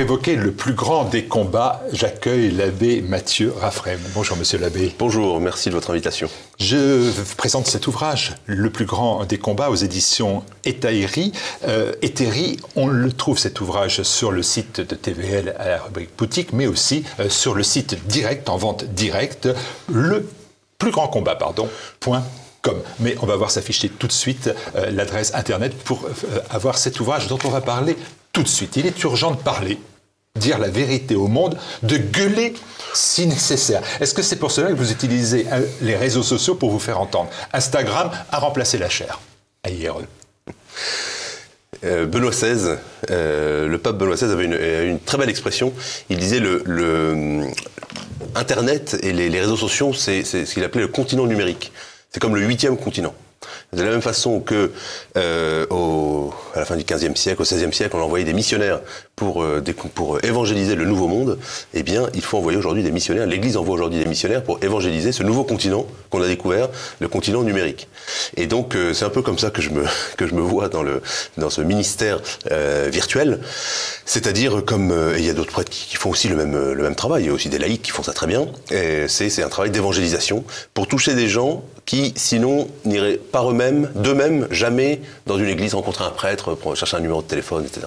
pour 0.00 0.14
évoquer 0.16 0.36
le 0.36 0.52
plus 0.52 0.72
grand 0.72 1.04
des 1.04 1.26
combats, 1.26 1.82
j'accueille 1.92 2.50
l'abbé 2.50 3.02
Mathieu 3.02 3.52
Raffrem. 3.60 4.00
Bonjour 4.14 4.34
monsieur 4.38 4.58
l'abbé. 4.58 4.94
Bonjour, 4.98 5.38
merci 5.40 5.68
de 5.68 5.74
votre 5.74 5.90
invitation. 5.90 6.30
Je 6.58 7.10
présente 7.36 7.66
cet 7.66 7.86
ouvrage, 7.86 8.34
Le 8.46 8.70
plus 8.70 8.86
grand 8.86 9.26
des 9.26 9.36
combats, 9.36 9.68
aux 9.68 9.74
éditions 9.74 10.42
Etaïri. 10.64 11.32
Euh, 11.68 11.92
on 12.76 12.86
le 12.86 13.12
trouve 13.12 13.38
cet 13.38 13.60
ouvrage 13.60 14.02
sur 14.02 14.32
le 14.32 14.42
site 14.42 14.80
de 14.80 14.94
TVL 14.94 15.54
à 15.58 15.68
la 15.68 15.82
rubrique 15.82 16.16
boutique, 16.16 16.54
mais 16.54 16.66
aussi 16.66 17.04
euh, 17.18 17.28
sur 17.28 17.54
le 17.54 17.62
site 17.62 18.06
direct, 18.06 18.48
en 18.48 18.56
vente 18.56 18.84
directe, 18.84 19.50
le 19.92 20.26
plus 20.78 20.92
grand 20.92 21.08
combat, 21.08 21.34
pardon, 21.34 21.68
point 21.98 22.24
comme. 22.62 22.80
Mais 23.00 23.16
on 23.22 23.26
va 23.26 23.36
voir 23.36 23.50
s'afficher 23.50 23.88
tout 23.88 24.06
de 24.06 24.12
suite 24.12 24.50
euh, 24.76 24.90
l'adresse 24.90 25.34
internet 25.34 25.76
pour 25.84 26.04
euh, 26.04 26.40
avoir 26.50 26.78
cet 26.78 27.00
ouvrage 27.00 27.26
dont 27.26 27.38
on 27.44 27.50
va 27.50 27.60
parler 27.60 27.96
tout 28.32 28.42
de 28.42 28.48
suite. 28.48 28.76
Il 28.76 28.86
est 28.86 29.02
urgent 29.02 29.32
de 29.32 29.36
parler, 29.36 29.78
dire 30.38 30.58
la 30.58 30.68
vérité 30.68 31.16
au 31.16 31.26
monde, 31.26 31.56
de 31.82 31.96
gueuler 31.96 32.54
si 32.94 33.26
nécessaire. 33.26 33.82
Est-ce 34.00 34.14
que 34.14 34.22
c'est 34.22 34.36
pour 34.36 34.50
cela 34.50 34.68
que 34.68 34.74
vous 34.74 34.92
utilisez 34.92 35.46
euh, 35.52 35.60
les 35.82 35.96
réseaux 35.96 36.22
sociaux 36.22 36.54
pour 36.54 36.70
vous 36.70 36.78
faire 36.78 37.00
entendre? 37.00 37.30
Instagram 37.52 38.10
a 38.30 38.38
remplacé 38.38 38.78
la 38.78 38.88
chair. 38.88 39.20
AIRE. 39.64 40.00
Benoît 41.82 42.30
XVI, 42.30 42.76
le 43.08 43.76
pape 43.78 43.96
Benoît 43.96 44.14
XVI 44.14 44.30
avait 44.30 44.44
une, 44.44 45.00
très 45.00 45.16
belle 45.16 45.30
expression. 45.30 45.72
Il 46.10 46.18
disait 46.18 46.38
le, 46.38 47.42
Internet 48.34 48.98
et 49.02 49.12
les, 49.12 49.30
les 49.30 49.40
réseaux 49.40 49.56
sociaux, 49.56 49.94
c'est 49.94 50.24
ce 50.24 50.52
qu'il 50.52 50.62
appelait 50.62 50.82
le 50.82 50.88
continent 50.88 51.26
numérique. 51.26 51.72
C'est 52.10 52.20
comme 52.20 52.34
le 52.34 52.42
huitième 52.42 52.76
continent. 52.76 53.14
De 53.72 53.82
la 53.82 53.90
même 53.90 54.02
façon 54.02 54.40
que 54.40 54.72
euh, 55.16 55.66
au, 55.70 56.32
à 56.54 56.60
la 56.60 56.64
fin 56.64 56.76
du 56.76 56.84
XVe 56.84 57.14
siècle, 57.16 57.42
au 57.42 57.44
XVIe 57.44 57.72
siècle, 57.72 57.96
on 57.96 58.02
envoyait 58.02 58.24
des 58.24 58.32
missionnaires 58.32 58.80
pour, 59.16 59.42
euh, 59.42 59.62
pour 59.94 60.24
évangéliser 60.24 60.74
le 60.74 60.84
Nouveau 60.84 61.08
Monde, 61.08 61.38
eh 61.74 61.82
bien, 61.82 62.08
il 62.14 62.22
faut 62.22 62.38
envoyer 62.38 62.58
aujourd'hui 62.58 62.82
des 62.82 62.90
missionnaires. 62.90 63.26
L'Église 63.26 63.56
envoie 63.56 63.74
aujourd'hui 63.74 63.98
des 63.98 64.08
missionnaires 64.08 64.42
pour 64.42 64.58
évangéliser 64.62 65.12
ce 65.12 65.22
nouveau 65.22 65.44
continent 65.44 65.86
qu'on 66.10 66.22
a 66.22 66.26
découvert, 66.26 66.68
le 67.00 67.08
continent 67.08 67.42
numérique. 67.42 67.88
Et 68.36 68.46
donc, 68.46 68.74
euh, 68.74 68.92
c'est 68.94 69.04
un 69.04 69.10
peu 69.10 69.22
comme 69.22 69.38
ça 69.38 69.50
que 69.50 69.62
je 69.62 69.70
me 69.70 69.84
que 70.16 70.26
je 70.26 70.34
me 70.34 70.40
vois 70.40 70.68
dans 70.68 70.82
le 70.82 71.02
dans 71.36 71.50
ce 71.50 71.60
ministère 71.60 72.20
euh, 72.50 72.88
virtuel, 72.90 73.40
c'est-à-dire 74.04 74.64
comme 74.64 74.90
euh, 74.90 75.18
il 75.18 75.24
y 75.24 75.30
a 75.30 75.34
d'autres 75.34 75.52
prêtres 75.52 75.70
qui, 75.70 75.96
font 75.96 76.10
aussi 76.10 76.28
le 76.28 76.36
même 76.36 76.72
le 76.72 76.82
même 76.82 76.94
travail. 76.94 77.24
Il 77.24 77.26
y 77.26 77.30
a 77.30 77.32
aussi 77.32 77.48
des 77.48 77.58
laïcs 77.58 77.82
qui 77.82 77.90
font 77.90 78.02
ça 78.02 78.12
très 78.12 78.26
bien. 78.26 78.46
C'est 79.08 79.42
un 79.42 79.48
travail 79.48 79.70
d'évangélisation 79.70 80.44
pour 80.74 80.86
toucher 80.86 81.14
des 81.14 81.28
gens 81.28 81.62
qui, 81.84 82.12
sinon, 82.16 82.68
n'iraient 82.84 83.18
par 83.40 83.50
eux-mêmes, 83.50 83.90
d'eux-mêmes, 83.94 84.46
jamais 84.50 85.00
dans 85.24 85.38
une 85.38 85.48
église 85.48 85.72
rencontrer 85.72 86.04
un 86.04 86.10
prêtre 86.10 86.54
pour 86.54 86.76
chercher 86.76 86.98
un 86.98 87.00
numéro 87.00 87.22
de 87.22 87.26
téléphone, 87.26 87.64
etc. 87.64 87.86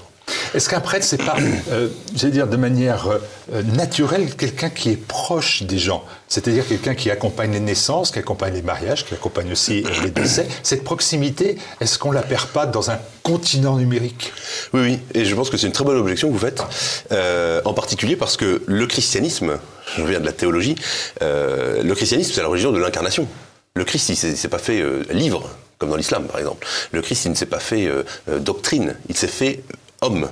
Est-ce 0.55 0.67
qu'un 0.67 0.79
prêtre, 0.79 1.05
c'est 1.05 1.23
pas, 1.23 1.35
euh, 1.71 1.89
j'allais 2.15 2.33
dire 2.33 2.47
de 2.47 2.57
manière 2.57 3.07
euh, 3.53 3.61
naturelle, 3.61 4.33
quelqu'un 4.35 4.71
qui 4.71 4.89
est 4.89 4.95
proche 4.95 5.61
des 5.61 5.77
gens? 5.77 6.03
C'est-à-dire 6.27 6.67
quelqu'un 6.67 6.95
qui 6.95 7.11
accompagne 7.11 7.51
les 7.51 7.59
naissances, 7.59 8.09
qui 8.09 8.17
accompagne 8.17 8.55
les 8.55 8.63
mariages, 8.63 9.05
qui 9.05 9.13
accompagne 9.13 9.51
aussi 9.51 9.85
les 10.01 10.09
décès. 10.09 10.47
Cette 10.63 10.83
proximité, 10.83 11.59
est-ce 11.79 11.99
qu'on 11.99 12.11
la 12.11 12.23
perd 12.23 12.47
pas 12.47 12.65
dans 12.65 12.89
un 12.89 12.97
continent 13.21 13.77
numérique? 13.77 14.33
Oui, 14.73 14.81
oui, 14.81 14.99
et 15.13 15.23
je 15.23 15.35
pense 15.35 15.51
que 15.51 15.57
c'est 15.57 15.67
une 15.67 15.73
très 15.73 15.85
bonne 15.85 15.97
objection 15.97 16.29
que 16.29 16.33
vous 16.33 16.39
faites, 16.39 16.63
euh, 17.11 17.61
en 17.63 17.75
particulier 17.75 18.15
parce 18.15 18.37
que 18.37 18.63
le 18.65 18.87
christianisme, 18.87 19.59
je 19.97 20.01
viens 20.01 20.19
de 20.19 20.25
la 20.25 20.31
théologie, 20.31 20.73
le 21.21 21.93
christianisme, 21.93 22.31
c'est 22.33 22.41
la 22.41 22.47
religion 22.47 22.71
de 22.71 22.79
l'incarnation. 22.79 23.27
Le 23.75 23.85
Christ, 23.85 24.09
il 24.09 24.29
ne 24.29 24.35
s'est 24.35 24.47
pas 24.49 24.59
fait 24.59 24.81
euh, 24.81 25.01
livre, 25.11 25.49
comme 25.79 25.89
dans 25.89 25.95
l'islam 25.95 26.27
par 26.27 26.37
exemple. 26.37 26.67
Le 26.91 27.01
Christ, 27.01 27.25
il 27.25 27.31
ne 27.31 27.35
s'est 27.35 27.47
pas 27.47 27.59
fait 27.59 27.87
euh, 27.87 28.03
euh, 28.29 28.37
doctrine, 28.37 28.95
il 29.09 29.17
s'est 29.17 29.27
fait 29.27 29.63
homme. 30.01 30.29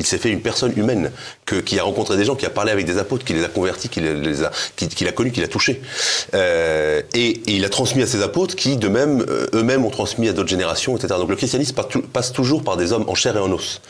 Il 0.00 0.04
s'est 0.04 0.18
fait 0.18 0.30
une 0.30 0.42
personne 0.42 0.76
humaine 0.76 1.12
qui 1.64 1.78
a 1.78 1.84
rencontré 1.84 2.16
des 2.16 2.24
gens, 2.24 2.34
qui 2.34 2.44
a 2.44 2.50
parlé 2.50 2.72
avec 2.72 2.84
des 2.84 2.98
apôtres, 2.98 3.24
qui 3.24 3.32
les 3.32 3.44
a 3.44 3.48
convertis, 3.48 3.88
qui 3.88 4.00
les 4.00 4.42
a, 4.42 4.50
qui, 4.74 4.88
qui 4.88 5.04
l'a 5.04 5.12
connu, 5.12 5.30
qui 5.30 5.40
l'a 5.40 5.46
touché. 5.46 5.80
Et, 6.34 7.42
il 7.46 7.64
a 7.64 7.68
transmis 7.68 8.02
à 8.02 8.06
ses 8.08 8.20
apôtres, 8.20 8.56
qui 8.56 8.76
de 8.76 8.88
même 8.88 9.24
eux-mêmes 9.54 9.84
ont 9.84 9.90
transmis 9.90 10.28
à 10.28 10.32
d'autres 10.32 10.48
générations, 10.48 10.96
etc. 10.96 11.14
Donc 11.16 11.30
le 11.30 11.36
christianisme 11.36 11.76
passe 12.12 12.32
toujours 12.32 12.64
par 12.64 12.76
des 12.76 12.90
hommes 12.90 13.04
en 13.08 13.14
chair 13.14 13.36
et 13.36 13.38
en 13.38 13.52
os, 13.52 13.82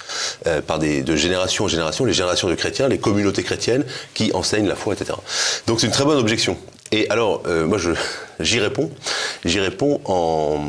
par 0.67 0.79
des 0.79 1.01
de 1.01 1.17
génération 1.17 1.65
en 1.65 1.69
génération, 1.69 2.05
les 2.05 2.13
générations 2.13 2.51
de 2.51 2.55
chrétiens, 2.55 2.87
les 2.87 2.99
communautés 2.99 3.43
chrétiennes 3.43 3.87
qui 4.13 4.31
enseignent 4.35 4.69
la 4.69 4.77
foi, 4.77 4.93
etc. 4.93 5.15
Donc 5.67 5.81
c'est 5.81 5.87
une 5.87 5.93
très 5.93 6.05
bonne 6.05 6.19
objection. 6.19 6.59
Et 6.95 7.11
alors, 7.11 7.43
euh, 7.49 7.67
moi, 7.67 7.79
j'y 8.39 8.61
réponds. 8.61 8.89
J'y 9.45 9.59
réponds 9.59 10.01
en, 10.05 10.61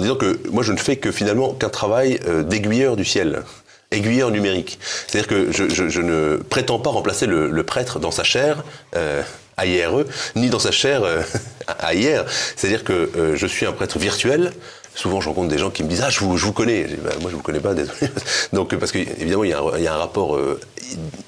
disant 0.00 0.14
que 0.14 0.38
moi, 0.52 0.62
je 0.62 0.72
ne 0.72 0.76
fais 0.76 0.94
que 0.94 1.10
finalement 1.10 1.52
qu'un 1.52 1.68
travail 1.68 2.20
euh, 2.28 2.44
d'aiguilleur 2.44 2.94
du 2.94 3.04
ciel 3.04 3.42
aiguilleur 3.90 4.30
numérique. 4.30 4.78
C'est-à-dire 5.08 5.28
que 5.28 5.50
je, 5.50 6.00
ne 6.00 6.36
prétends 6.36 6.78
pas 6.78 6.90
remplacer 6.90 7.26
le, 7.26 7.50
le 7.50 7.62
prêtre 7.64 7.98
dans 7.98 8.12
sa 8.12 8.22
chair 8.22 8.62
euh, 8.94 9.22
AIRE, 9.58 10.04
ni 10.34 10.48
dans 10.48 10.58
sa 10.58 10.70
chair 10.70 11.02
euh, 11.02 11.22
AIR. 11.90 12.24
C'est-à-dire 12.56 12.84
que 12.84 13.10
euh, 13.16 13.36
je 13.36 13.46
suis 13.46 13.66
un 13.66 13.72
prêtre 13.72 13.98
virtuel 13.98 14.52
souvent 14.94 15.20
je 15.20 15.28
rencontre 15.28 15.48
des 15.48 15.58
gens 15.58 15.70
qui 15.70 15.84
me 15.84 15.88
disent 15.88 16.02
ah 16.04 16.10
je 16.10 16.20
vous, 16.20 16.36
je 16.36 16.46
vous 16.46 16.52
connais. 16.52 16.84
Bah, 17.02 17.10
moi 17.20 17.30
je 17.30 17.36
vous 17.36 17.42
connais 17.42 17.60
pas 17.60 17.74
désolé. 17.74 17.96
Donc 18.52 18.74
parce 18.76 18.92
qu'évidemment 18.92 19.44
il, 19.44 19.56
il, 19.76 19.82
y 19.82 19.86
a 19.86 19.94
un 19.94 19.98
rapport 19.98 20.36
euh, 20.36 20.60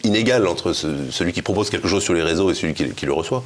inégal 0.02 0.46
entre 0.46 0.72
ce, 0.72 0.86
celui 1.10 1.32
qui 1.32 1.42
propose 1.42 1.70
quelque 1.70 1.88
chose 1.88 2.02
sur 2.02 2.14
les 2.14 2.22
réseaux 2.22 2.50
et 2.50 2.54
celui 2.54 2.74
qui, 2.74 2.90
qui 2.90 3.06
le 3.06 3.12
reçoit. 3.12 3.42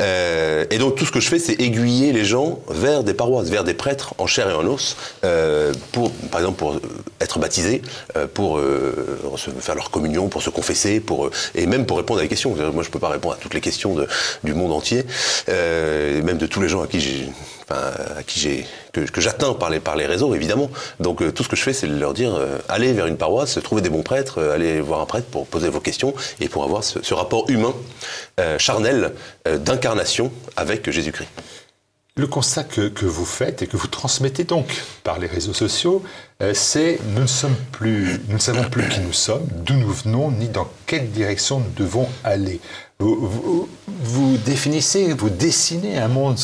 Euh, 0.00 0.64
et 0.70 0.78
donc 0.78 0.96
tout 0.96 1.06
ce 1.06 1.12
que 1.12 1.20
je 1.20 1.28
fais 1.28 1.38
c'est 1.38 1.60
aiguiller 1.60 2.12
les 2.12 2.24
gens 2.24 2.60
vers 2.68 3.04
des 3.04 3.14
paroisses 3.14 3.48
vers 3.48 3.64
des 3.64 3.74
prêtres 3.74 4.14
en 4.18 4.26
chair 4.26 4.48
et 4.50 4.54
en 4.54 4.66
os 4.66 4.96
euh, 5.24 5.72
pour 5.92 6.10
par 6.30 6.40
exemple 6.40 6.58
pour 6.58 6.80
être 7.20 7.38
baptisés 7.38 7.82
euh, 8.16 8.26
pour 8.32 8.58
euh, 8.58 9.18
faire 9.60 9.74
leur 9.74 9.90
communion 9.90 10.28
pour 10.28 10.42
se 10.42 10.50
confesser 10.50 11.00
pour 11.00 11.30
et 11.54 11.66
même 11.66 11.86
pour 11.86 11.98
répondre 11.98 12.20
à 12.20 12.22
des 12.22 12.28
questions. 12.28 12.54
Moi 12.72 12.82
je 12.82 12.90
peux 12.90 12.98
pas 12.98 13.08
répondre 13.08 13.34
à 13.34 13.38
toutes 13.38 13.54
les 13.54 13.60
questions 13.60 13.94
de, 13.94 14.06
du 14.42 14.54
monde 14.54 14.72
entier. 14.72 15.04
Même 15.48 16.38
de 16.38 16.46
tous 16.46 16.60
les 16.60 16.68
gens 16.68 16.82
à 16.82 16.86
qui 16.86 17.00
j'ai 17.00 17.28
enfin, 17.68 17.80
à 18.18 18.22
qui 18.22 18.40
j'ai 18.40 18.66
que, 18.94 19.20
j'atteins 19.20 19.54
par 19.54 19.70
les 19.70 19.80
par 19.80 19.96
les 19.96 20.06
réseaux 20.06 20.34
évidemment. 20.34 20.70
Donc 21.00 21.22
euh, 21.22 21.32
tout 21.32 21.42
ce 21.42 21.48
que 21.48 21.56
je 21.56 21.62
fais, 21.62 21.72
c'est 21.72 21.86
de 21.86 21.98
leur 21.98 22.14
dire 22.14 22.34
euh, 22.34 22.58
allez 22.68 22.92
vers 22.92 23.06
une 23.06 23.16
paroisse, 23.16 23.58
trouver 23.62 23.82
des 23.82 23.90
bons 23.90 24.02
prêtres, 24.02 24.38
euh, 24.38 24.54
allez 24.54 24.80
voir 24.80 25.00
un 25.00 25.06
prêtre 25.06 25.26
pour 25.26 25.46
poser 25.46 25.68
vos 25.68 25.80
questions 25.80 26.14
et 26.40 26.48
pour 26.48 26.64
avoir 26.64 26.84
ce, 26.84 27.02
ce 27.02 27.14
rapport 27.14 27.48
humain, 27.48 27.74
charnel, 28.58 29.12
d'incarnation 29.46 30.32
avec 30.56 30.88
Jésus-Christ. 30.90 31.28
Le 32.16 32.26
constat 32.26 32.64
que, 32.64 32.88
que, 32.88 33.06
vous 33.06 33.24
faites 33.24 33.62
et 33.62 33.66
que 33.66 33.76
vous 33.76 33.88
transmettez 33.88 34.44
donc 34.44 34.82
par 35.02 35.18
les 35.18 35.26
réseaux 35.26 35.52
sociaux, 35.52 36.02
c'est 36.52 37.00
nous 37.14 37.22
ne 37.22 37.26
sommes 37.26 37.56
plus, 37.72 38.20
nous 38.28 38.34
ne 38.34 38.40
savons 38.40 38.64
plus 38.64 38.88
qui 38.88 39.00
nous 39.00 39.12
sommes, 39.12 39.46
d'où 39.64 39.74
nous 39.74 39.92
venons, 39.92 40.30
ni 40.30 40.48
dans 40.48 40.68
quelle 40.86 41.10
direction 41.10 41.58
nous 41.58 41.72
devons 41.76 42.08
aller. 42.22 42.60
Vous, 42.98 44.36
définissez, 44.44 45.12
vous 45.12 45.30
dessinez 45.30 45.98
un 45.98 46.08
monde 46.08 46.38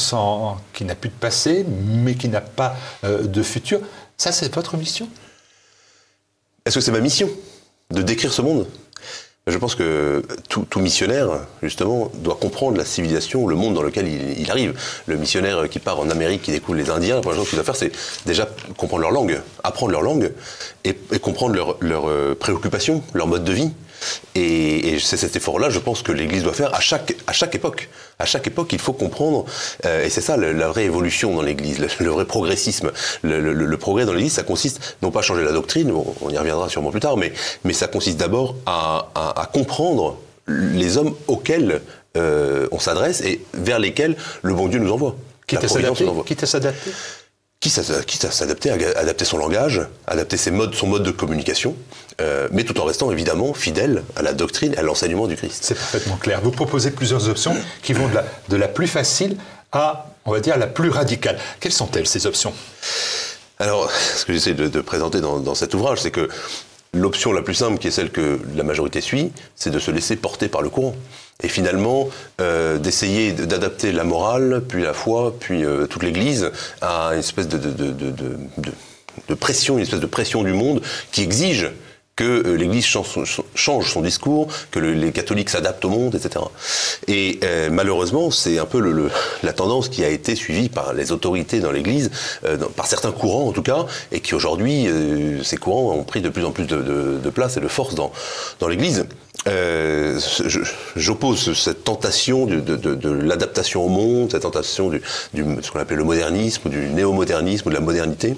qui 0.72 0.84
n'a 0.84 0.94
plus 0.94 1.08
de 1.08 1.14
passé, 1.14 1.64
mais 1.66 2.14
qui 2.14 2.28
n'a 2.28 2.40
pas 2.40 2.76
euh, 3.04 3.22
de 3.26 3.42
futur. 3.42 3.80
Ça, 4.16 4.32
c'est 4.32 4.54
votre 4.54 4.76
mission? 4.76 5.08
Est-ce 6.64 6.74
que 6.74 6.80
c'est 6.80 6.92
ma 6.92 7.00
mission 7.00 7.30
de 7.90 8.02
décrire 8.02 8.32
ce 8.32 8.42
monde? 8.42 8.66
Je 9.46 9.56
pense 9.56 9.74
que 9.74 10.22
tout, 10.48 10.66
missionnaire, 10.80 11.28
justement, 11.62 12.10
doit 12.14 12.36
comprendre 12.36 12.76
la 12.76 12.84
civilisation, 12.84 13.46
le 13.46 13.56
monde 13.56 13.74
dans 13.74 13.82
lequel 13.82 14.06
il, 14.06 14.50
arrive. 14.50 14.78
Le 15.06 15.16
missionnaire 15.16 15.68
qui 15.68 15.78
part 15.78 15.98
en 15.98 16.10
Amérique, 16.10 16.42
qui 16.42 16.50
découvre 16.50 16.76
les 16.76 16.90
Indiens, 16.90 17.16
la 17.16 17.20
première 17.22 17.38
chose 17.38 17.48
qu'il 17.48 17.56
doit 17.56 17.64
faire, 17.64 17.76
c'est 17.76 17.90
déjà 18.26 18.46
comprendre 18.76 19.02
leur 19.02 19.10
langue, 19.10 19.40
apprendre 19.64 19.92
leur 19.92 20.02
langue 20.02 20.32
et, 20.84 20.94
comprendre 21.20 21.54
leurs 21.54 21.76
leur, 21.80 22.08
euh, 22.08 22.36
préoccupations, 22.38 23.02
leur 23.14 23.26
mode 23.26 23.44
de 23.44 23.52
vie. 23.52 23.70
Et, 24.34 24.88
et 24.94 24.98
c'est 24.98 25.16
cet 25.16 25.36
effort-là, 25.36 25.70
je 25.70 25.78
pense, 25.78 26.02
que 26.02 26.12
l'Église 26.12 26.42
doit 26.42 26.52
faire 26.52 26.74
à 26.74 26.80
chaque, 26.80 27.14
à 27.26 27.32
chaque 27.32 27.54
époque. 27.54 27.88
À 28.18 28.24
chaque 28.24 28.46
époque, 28.46 28.72
il 28.72 28.78
faut 28.78 28.92
comprendre, 28.92 29.46
euh, 29.86 30.04
et 30.04 30.10
c'est 30.10 30.20
ça 30.20 30.36
le, 30.36 30.52
la 30.52 30.68
vraie 30.68 30.84
évolution 30.84 31.34
dans 31.34 31.42
l'Église, 31.42 31.78
le, 31.78 31.88
le, 31.98 32.10
vrai 32.10 32.24
progressisme. 32.24 32.92
Le, 33.22 33.40
le 33.40 33.76
progrès 33.76 34.04
dans 34.04 34.12
l'Église, 34.12 34.34
ça 34.34 34.42
consiste 34.42 34.96
non 35.02 35.10
pas 35.10 35.20
à 35.20 35.22
changer 35.22 35.44
la 35.44 35.52
doctrine, 35.52 35.90
bon, 35.90 36.14
on 36.20 36.30
y 36.30 36.38
reviendra 36.38 36.68
sûrement 36.68 36.90
plus 36.90 37.00
tard, 37.00 37.16
mais, 37.16 37.32
mais 37.64 37.72
ça 37.72 37.86
consiste 37.86 38.18
d'abord 38.18 38.56
à, 38.66 39.08
à, 39.14 39.40
à, 39.40 39.46
comprendre 39.46 40.18
les 40.46 40.96
hommes 40.96 41.14
auxquels 41.28 41.80
euh, 42.16 42.68
on 42.72 42.78
s'adresse 42.78 43.20
et 43.22 43.40
vers 43.54 43.78
lesquels 43.78 44.16
le 44.42 44.54
bon 44.54 44.68
Dieu 44.68 44.80
nous 44.80 44.92
envoie. 44.92 45.16
Quitte 46.24 46.42
à 46.42 46.46
s'adapter 46.46 46.90
quitte 47.60 48.24
à 48.24 48.30
s'adapter, 48.30 48.70
adapter 48.70 49.26
son 49.26 49.36
langage, 49.36 49.82
adapter 50.06 50.38
ses 50.38 50.50
modes, 50.50 50.74
son 50.74 50.86
mode 50.86 51.02
de 51.02 51.10
communication, 51.10 51.76
euh, 52.22 52.48
mais 52.52 52.64
tout 52.64 52.80
en 52.80 52.84
restant 52.84 53.12
évidemment 53.12 53.52
fidèle 53.52 54.02
à 54.16 54.22
la 54.22 54.32
doctrine, 54.32 54.74
à 54.78 54.82
l'enseignement 54.82 55.26
du 55.26 55.36
Christ. 55.36 55.58
C'est 55.62 55.74
parfaitement 55.74 56.16
clair. 56.16 56.40
Vous 56.40 56.52
proposez 56.52 56.90
plusieurs 56.90 57.28
options 57.28 57.54
qui 57.82 57.92
vont 57.92 58.08
de 58.08 58.14
la, 58.14 58.24
de 58.48 58.56
la 58.56 58.66
plus 58.66 58.86
facile 58.86 59.36
à, 59.72 60.06
on 60.24 60.32
va 60.32 60.40
dire, 60.40 60.56
la 60.56 60.68
plus 60.68 60.88
radicale. 60.88 61.38
Quelles 61.60 61.72
sont-elles 61.72 62.06
ces 62.06 62.26
options? 62.26 62.54
Alors, 63.58 63.90
ce 63.90 64.24
que 64.24 64.32
j'essaie 64.32 64.54
de, 64.54 64.66
de, 64.66 64.80
présenter 64.80 65.20
dans, 65.20 65.38
dans 65.38 65.54
cet 65.54 65.74
ouvrage, 65.74 66.00
c'est 66.00 66.10
que 66.10 66.30
L'option 66.92 67.32
la 67.32 67.42
plus 67.42 67.54
simple, 67.54 67.78
qui 67.78 67.86
est 67.86 67.92
celle 67.92 68.10
que 68.10 68.40
la 68.56 68.64
majorité 68.64 69.00
suit, 69.00 69.30
c'est 69.54 69.70
de 69.70 69.78
se 69.78 69.92
laisser 69.92 70.16
porter 70.16 70.48
par 70.48 70.60
le 70.60 70.70
courant. 70.70 70.96
Et 71.42 71.48
finalement, 71.48 72.08
euh, 72.40 72.78
d'essayer 72.78 73.32
d'adapter 73.32 73.92
la 73.92 74.02
morale, 74.02 74.62
puis 74.66 74.82
la 74.82 74.92
foi, 74.92 75.34
puis 75.38 75.64
euh, 75.64 75.86
toute 75.86 76.02
l'Église 76.02 76.50
à 76.80 77.10
une 77.12 77.20
espèce 77.20 77.46
de, 77.46 77.58
de, 77.58 79.34
pression, 79.34 79.76
une 79.76 79.82
espèce 79.82 80.00
de 80.00 80.06
pression 80.06 80.42
du 80.42 80.52
monde 80.52 80.82
qui 81.12 81.22
exige 81.22 81.70
que 82.20 82.50
l'Église 82.50 82.84
change 82.84 83.90
son 83.90 84.02
discours, 84.02 84.48
que 84.70 84.78
les 84.78 85.10
catholiques 85.10 85.48
s'adaptent 85.48 85.86
au 85.86 85.88
monde, 85.88 86.14
etc. 86.14 86.44
Et 87.08 87.40
malheureusement, 87.70 88.30
c'est 88.30 88.58
un 88.58 88.66
peu 88.66 89.10
la 89.42 89.52
tendance 89.54 89.88
qui 89.88 90.04
a 90.04 90.10
été 90.10 90.34
suivie 90.34 90.68
par 90.68 90.92
les 90.92 91.12
autorités 91.12 91.60
dans 91.60 91.72
l'Église, 91.72 92.10
par 92.76 92.86
certains 92.86 93.12
courants 93.12 93.48
en 93.48 93.52
tout 93.52 93.62
cas, 93.62 93.86
et 94.12 94.20
qui 94.20 94.34
aujourd'hui, 94.34 94.86
ces 95.42 95.56
courants 95.56 95.94
ont 95.94 96.04
pris 96.04 96.20
de 96.20 96.28
plus 96.28 96.44
en 96.44 96.50
plus 96.50 96.66
de, 96.66 97.30
place 97.30 97.56
et 97.56 97.60
de 97.60 97.68
force 97.68 97.94
dans, 97.94 98.12
dans 98.58 98.68
l'Église. 98.68 99.06
Euh, 99.48 100.20
J'oppose 100.96 101.54
cette 101.54 101.84
tentation 101.84 102.44
de, 102.44 103.10
l'adaptation 103.10 103.82
au 103.82 103.88
monde, 103.88 104.32
cette 104.32 104.42
tentation 104.42 104.90
du, 104.90 105.00
du 105.32 105.44
ce 105.62 105.70
qu'on 105.70 105.78
appelle 105.78 105.96
le 105.96 106.04
modernisme, 106.04 106.68
du 106.68 106.88
néo-modernisme, 106.88 107.70
de 107.70 107.74
la 107.74 107.80
modernité. 107.80 108.36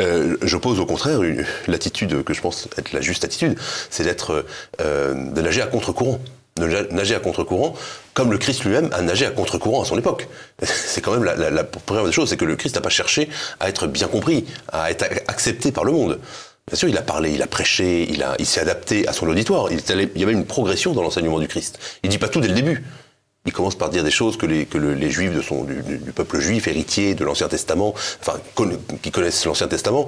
Euh, 0.00 0.36
J'oppose 0.42 0.80
au 0.80 0.86
contraire 0.86 1.20
l'attitude 1.66 2.22
que 2.22 2.34
je 2.34 2.40
pense 2.40 2.68
être 2.76 2.92
la 2.92 3.00
juste 3.00 3.24
attitude, 3.24 3.58
c'est 3.90 4.04
d'être 4.04 4.44
euh, 4.80 5.14
de 5.14 5.40
nager 5.40 5.62
à 5.62 5.66
contre-courant 5.66 6.20
de 6.56 6.92
nager 6.92 7.14
à 7.14 7.20
contre-courant, 7.20 7.74
comme 8.12 8.30
le 8.30 8.38
Christ 8.38 8.64
lui-même 8.64 8.90
a 8.92 9.02
nagé 9.02 9.26
à 9.26 9.30
contre-courant 9.30 9.82
à 9.82 9.84
son 9.84 9.98
époque. 9.98 10.28
C'est 10.62 11.00
quand 11.00 11.12
même 11.12 11.24
la, 11.24 11.64
première 11.64 12.04
des 12.04 12.12
choses, 12.12 12.28
c'est 12.28 12.36
que 12.36 12.44
le 12.44 12.56
Christ 12.56 12.74
n'a 12.74 12.80
pas 12.80 12.90
cherché 12.90 13.28
à 13.60 13.68
être 13.68 13.86
bien 13.86 14.08
compris, 14.08 14.44
à 14.72 14.90
être 14.90 15.04
accepté 15.28 15.72
par 15.72 15.84
le 15.84 15.92
monde. 15.92 16.18
Bien 16.66 16.76
sûr, 16.76 16.88
il 16.88 16.98
a 16.98 17.02
parlé, 17.02 17.32
il 17.32 17.42
a 17.42 17.46
prêché, 17.46 18.08
il, 18.38 18.46
s'est 18.46 18.60
adapté 18.60 19.08
à 19.08 19.12
son 19.12 19.26
auditoire. 19.28 19.68
Il, 19.72 19.80
y 20.16 20.22
avait 20.22 20.32
une 20.32 20.44
progression 20.44 20.92
dans 20.92 21.02
l'enseignement 21.02 21.40
du 21.40 21.48
Christ. 21.48 21.78
Il 22.02 22.10
dit 22.10 22.18
pas 22.18 22.28
tout 22.28 22.40
dès 22.40 22.48
le 22.48 22.54
début. 22.54 22.84
Il 23.46 23.54
commence 23.54 23.74
par 23.74 23.88
dire 23.88 24.04
des 24.04 24.10
choses 24.10 24.36
que 24.36 24.44
les, 24.44 24.66
que 24.66 24.76
les 24.76 25.10
juifs 25.10 25.34
de 25.34 25.40
son, 25.40 25.64
du, 25.64 25.82
du, 25.82 26.12
peuple 26.12 26.40
juif, 26.40 26.68
héritier 26.68 27.14
de 27.14 27.24
l'Ancien 27.24 27.48
Testament, 27.48 27.94
enfin, 28.20 28.38
qui 29.00 29.10
connaissent 29.10 29.46
l'Ancien 29.46 29.66
Testament, 29.66 30.06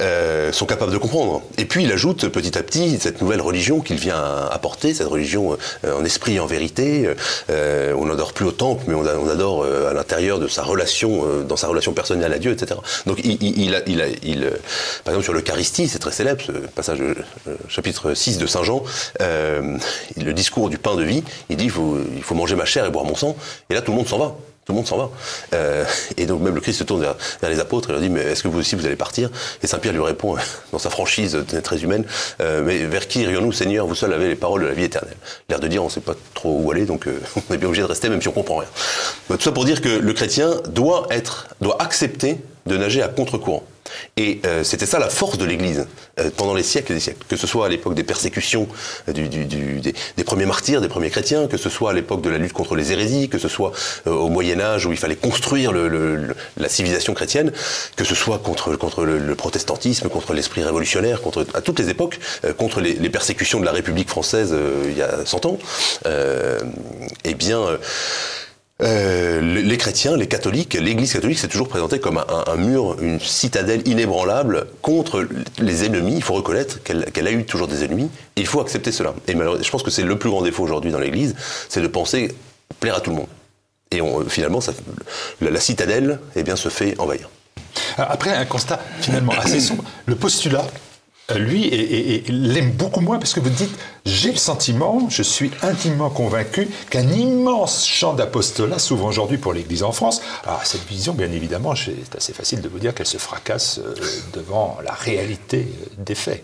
euh, 0.00 0.50
sont 0.50 0.64
capables 0.64 0.90
de 0.90 0.96
comprendre. 0.96 1.42
Et 1.58 1.66
puis 1.66 1.84
il 1.84 1.92
ajoute 1.92 2.28
petit 2.28 2.56
à 2.56 2.62
petit 2.62 2.98
cette 2.98 3.20
nouvelle 3.20 3.42
religion 3.42 3.80
qu'il 3.80 3.98
vient 3.98 4.48
apporter, 4.50 4.94
cette 4.94 5.08
religion 5.08 5.58
euh, 5.84 6.00
en 6.00 6.06
esprit 6.06 6.36
et 6.36 6.40
en 6.40 6.46
vérité. 6.46 7.06
Euh, 7.50 7.92
on 7.98 8.06
n'adore 8.06 8.32
plus 8.32 8.46
au 8.46 8.52
temple, 8.52 8.84
mais 8.86 8.94
on, 8.94 9.28
adore 9.28 9.62
euh, 9.62 9.90
à 9.90 9.92
l'intérieur 9.92 10.38
de 10.38 10.48
sa 10.48 10.62
relation, 10.62 11.26
euh, 11.26 11.42
dans 11.42 11.56
sa 11.56 11.68
relation 11.68 11.92
personnelle 11.92 12.32
à 12.32 12.38
Dieu, 12.38 12.52
etc. 12.52 12.80
Donc 13.04 13.20
il, 13.22 13.36
il, 13.42 13.58
il, 13.58 13.74
a, 13.74 14.06
il 14.22 14.50
par 15.04 15.12
exemple 15.12 15.24
sur 15.24 15.34
l'Eucharistie, 15.34 15.86
c'est 15.86 15.98
très 15.98 16.12
célèbre, 16.12 16.42
ce 16.42 16.52
passage 16.52 17.02
chapitre 17.68 18.14
6 18.14 18.38
de 18.38 18.46
Saint 18.46 18.62
Jean, 18.62 18.82
le 19.20 20.32
discours 20.32 20.70
du 20.70 20.78
pain 20.78 20.96
de 20.96 21.02
vie, 21.02 21.22
il 21.50 21.56
dit 21.56 21.68
faut, 21.68 21.98
il 22.16 22.22
faut 22.22 22.34
manger 22.34 22.56
ma 22.56 22.64
chair 22.64 22.79
et 22.86 22.90
boire 22.90 23.04
mon 23.04 23.16
sang. 23.16 23.36
Et 23.68 23.74
là, 23.74 23.82
tout 23.82 23.92
le 23.92 23.96
monde 23.96 24.08
s'en 24.08 24.18
va. 24.18 24.34
Tout 24.66 24.72
le 24.72 24.76
monde 24.76 24.86
s'en 24.86 24.98
va. 24.98 25.10
Euh, 25.54 25.84
et 26.16 26.26
donc 26.26 26.42
même 26.42 26.54
le 26.54 26.60
Christ 26.60 26.78
se 26.78 26.84
tourne 26.84 27.00
vers, 27.00 27.16
les 27.42 27.60
apôtres 27.60 27.88
et 27.88 27.92
leur 27.92 28.00
dit, 28.00 28.10
mais 28.10 28.20
est-ce 28.20 28.42
que 28.42 28.48
vous 28.48 28.58
aussi 28.58 28.76
vous 28.76 28.86
allez 28.86 28.96
partir? 28.96 29.30
Et 29.62 29.66
Saint 29.66 29.78
Pierre 29.78 29.94
lui 29.94 30.02
répond, 30.02 30.36
dans 30.72 30.78
sa 30.78 30.90
franchise 30.90 31.38
très 31.64 31.82
humaine, 31.82 32.04
euh, 32.40 32.62
mais 32.64 32.78
vers 32.84 33.08
qui 33.08 33.22
irions-nous, 33.22 33.52
Seigneur? 33.52 33.86
Vous 33.86 33.94
seul 33.94 34.12
avez 34.12 34.28
les 34.28 34.36
paroles 34.36 34.62
de 34.62 34.66
la 34.66 34.74
vie 34.74 34.84
éternelle. 34.84 35.16
L'air 35.48 35.60
de 35.60 35.66
dire, 35.66 35.82
on 35.82 35.86
ne 35.86 35.90
sait 35.90 36.00
pas 36.00 36.14
trop 36.34 36.60
où 36.62 36.70
aller, 36.70 36.84
donc 36.84 37.08
euh, 37.08 37.20
on 37.50 37.54
est 37.54 37.58
bien 37.58 37.68
obligé 37.68 37.82
de 37.82 37.88
rester, 37.88 38.08
même 38.10 38.20
si 38.20 38.28
on 38.28 38.32
comprend 38.32 38.58
rien. 38.58 38.68
tout 39.28 39.40
ça 39.40 39.52
pour 39.52 39.64
dire 39.64 39.80
que 39.80 39.88
le 39.88 40.12
chrétien 40.12 40.60
doit 40.68 41.06
être, 41.10 41.48
doit 41.60 41.80
accepter 41.80 42.38
de 42.66 42.76
nager 42.76 43.02
à 43.02 43.08
contre-courant. 43.08 43.64
Et 44.16 44.40
euh, 44.44 44.64
c'était 44.64 44.86
ça 44.86 44.98
la 44.98 45.08
force 45.08 45.38
de 45.38 45.44
l'Église 45.44 45.86
euh, 46.18 46.30
pendant 46.36 46.54
les 46.54 46.62
siècles 46.62 46.92
et 46.92 46.94
des 46.96 47.00
siècles. 47.00 47.24
Que 47.28 47.36
ce 47.36 47.46
soit 47.46 47.66
à 47.66 47.68
l'époque 47.68 47.94
des 47.94 48.04
persécutions 48.04 48.68
euh, 49.08 49.12
des, 49.12 50.24
premiers 50.24 50.46
martyrs, 50.46 50.80
des 50.80 50.88
premiers 50.88 51.10
chrétiens, 51.10 51.46
que 51.46 51.56
ce 51.56 51.70
soit 51.70 51.90
à 51.90 51.92
l'époque 51.92 52.22
de 52.22 52.30
la 52.30 52.38
lutte 52.38 52.52
contre 52.52 52.76
les 52.76 52.92
hérésies, 52.92 53.28
que 53.28 53.38
ce 53.38 53.48
soit 53.48 53.72
au 54.06 54.28
Moyen 54.28 54.60
Âge 54.60 54.86
où 54.86 54.92
il 54.92 54.98
fallait 54.98 55.16
construire 55.16 55.72
la 55.72 56.68
civilisation 56.68 57.14
chrétienne, 57.14 57.52
que 57.96 58.04
ce 58.04 58.14
soit 58.14 58.38
contre, 58.38 58.70
le, 59.04 59.34
protestantisme, 59.34 60.08
contre 60.08 60.34
l'esprit 60.34 60.62
révolutionnaire, 60.62 61.20
contre, 61.20 61.46
à 61.54 61.60
toutes 61.60 61.78
les 61.78 61.88
époques, 61.88 62.18
contre 62.58 62.80
les, 62.80 62.94
les, 62.94 63.10
persécutions 63.10 63.60
de 63.60 63.64
la 63.64 63.72
République 63.72 64.08
française 64.08 64.54
il 64.86 64.96
y 64.96 65.02
a 65.02 65.24
100 65.24 65.46
ans, 65.46 65.58
eh 67.24 67.34
bien... 67.34 67.78
Euh, 68.82 69.40
les 69.40 69.76
chrétiens, 69.76 70.16
les 70.16 70.26
catholiques, 70.26 70.74
l'Église 70.74 71.12
catholique 71.12 71.38
s'est 71.38 71.48
toujours 71.48 71.68
présentée 71.68 72.00
comme 72.00 72.18
un, 72.18 72.56
mur, 72.56 72.96
une 73.00 73.20
citadelle 73.20 73.86
inébranlable 73.86 74.66
contre 74.80 75.26
les 75.58 75.84
ennemis. 75.84 76.14
Il 76.16 76.22
faut 76.22 76.34
reconnaître 76.34 76.82
qu'elle 76.82 77.04
qu 77.12 77.20
a 77.20 77.30
eu 77.30 77.44
toujours 77.44 77.68
des 77.68 77.84
ennemis. 77.84 78.10
Et 78.36 78.40
il 78.40 78.46
faut 78.46 78.60
accepter 78.60 78.92
cela. 78.92 79.14
Et 79.28 79.32
je 79.32 79.70
pense 79.70 79.82
que 79.82 79.90
c'est 79.90 80.02
le 80.02 80.18
plus 80.18 80.30
grand 80.30 80.42
défaut 80.42 80.62
aujourd'hui 80.62 80.92
dans 80.92 80.98
l'Église, 80.98 81.34
c'est 81.68 81.82
de 81.82 81.88
penser 81.88 82.34
plaire 82.78 82.96
à 82.96 83.00
tout 83.00 83.10
le 83.10 83.16
monde. 83.16 83.28
Et 83.90 84.00
on, 84.00 84.24
finalement, 84.28 84.60
la, 85.40 85.50
la, 85.50 85.60
citadelle, 85.60 86.20
eh 86.36 86.42
bien, 86.42 86.56
se 86.56 86.68
fait 86.68 86.98
envahir. 86.98 87.28
Après 87.98 88.30
un 88.30 88.44
constat 88.44 88.80
finalement 89.00 89.32
assez 89.32 89.60
sombre, 89.60 89.84
le 90.06 90.14
postulat 90.14 90.66
lui, 91.38 91.64
et, 91.64 92.28
et, 92.28 92.32
l'aime 92.32 92.72
beaucoup 92.72 93.00
moins 93.00 93.18
parce 93.18 93.32
que 93.32 93.40
vous 93.40 93.50
dites 93.50 93.70
j'ai 94.04 94.32
le 94.32 94.38
sentiment, 94.38 95.08
je 95.10 95.22
suis 95.22 95.50
intimement 95.62 96.10
convaincu 96.10 96.68
qu'un 96.90 97.08
immense 97.08 97.86
champ 97.86 98.14
d'apostolat 98.14 98.78
s'ouvre 98.78 99.04
aujourd'hui 99.04 99.38
pour 99.38 99.52
l'Église 99.52 99.82
en 99.82 99.92
France. 99.92 100.22
Alors, 100.44 100.64
cette 100.64 100.86
vision, 100.86 101.12
bien 101.12 101.30
évidemment, 101.30 101.74
c'est 101.74 102.16
assez 102.16 102.32
facile 102.32 102.60
de 102.60 102.68
vous 102.68 102.78
dire 102.78 102.94
qu'elle 102.94 103.06
se 103.06 103.18
fracasse 103.18 103.78
euh, 103.78 103.94
devant 104.32 104.78
la 104.84 104.92
réalité 104.92 105.68
des 105.98 106.14
faits. 106.14 106.42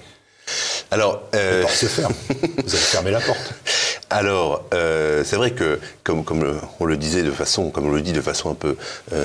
Alors, 0.91 1.23
euh... 1.35 1.61
la 1.61 1.62
porte 1.62 1.77
se 1.77 1.87
ferme. 1.87 2.15
Vous 2.29 2.75
avez 2.75 2.85
fermé 2.85 3.11
la 3.11 3.21
porte. 3.21 3.55
Alors, 4.11 4.65
euh, 4.73 5.25
c'est 5.25 5.37
vrai 5.37 5.50
que, 5.53 5.81
comme, 6.05 6.25
comme, 6.25 6.61
on 6.79 6.85
le 6.85 6.97
disait 6.97 7.23
de 7.23 7.33
façon, 7.33 7.71
comme 7.71 7.87
on 7.87 7.91
le 7.91 8.03
dit 8.03 8.12
de 8.12 8.21
façon 8.21 8.50
un 8.50 8.55
peu 8.55 8.77
euh, 9.12 9.25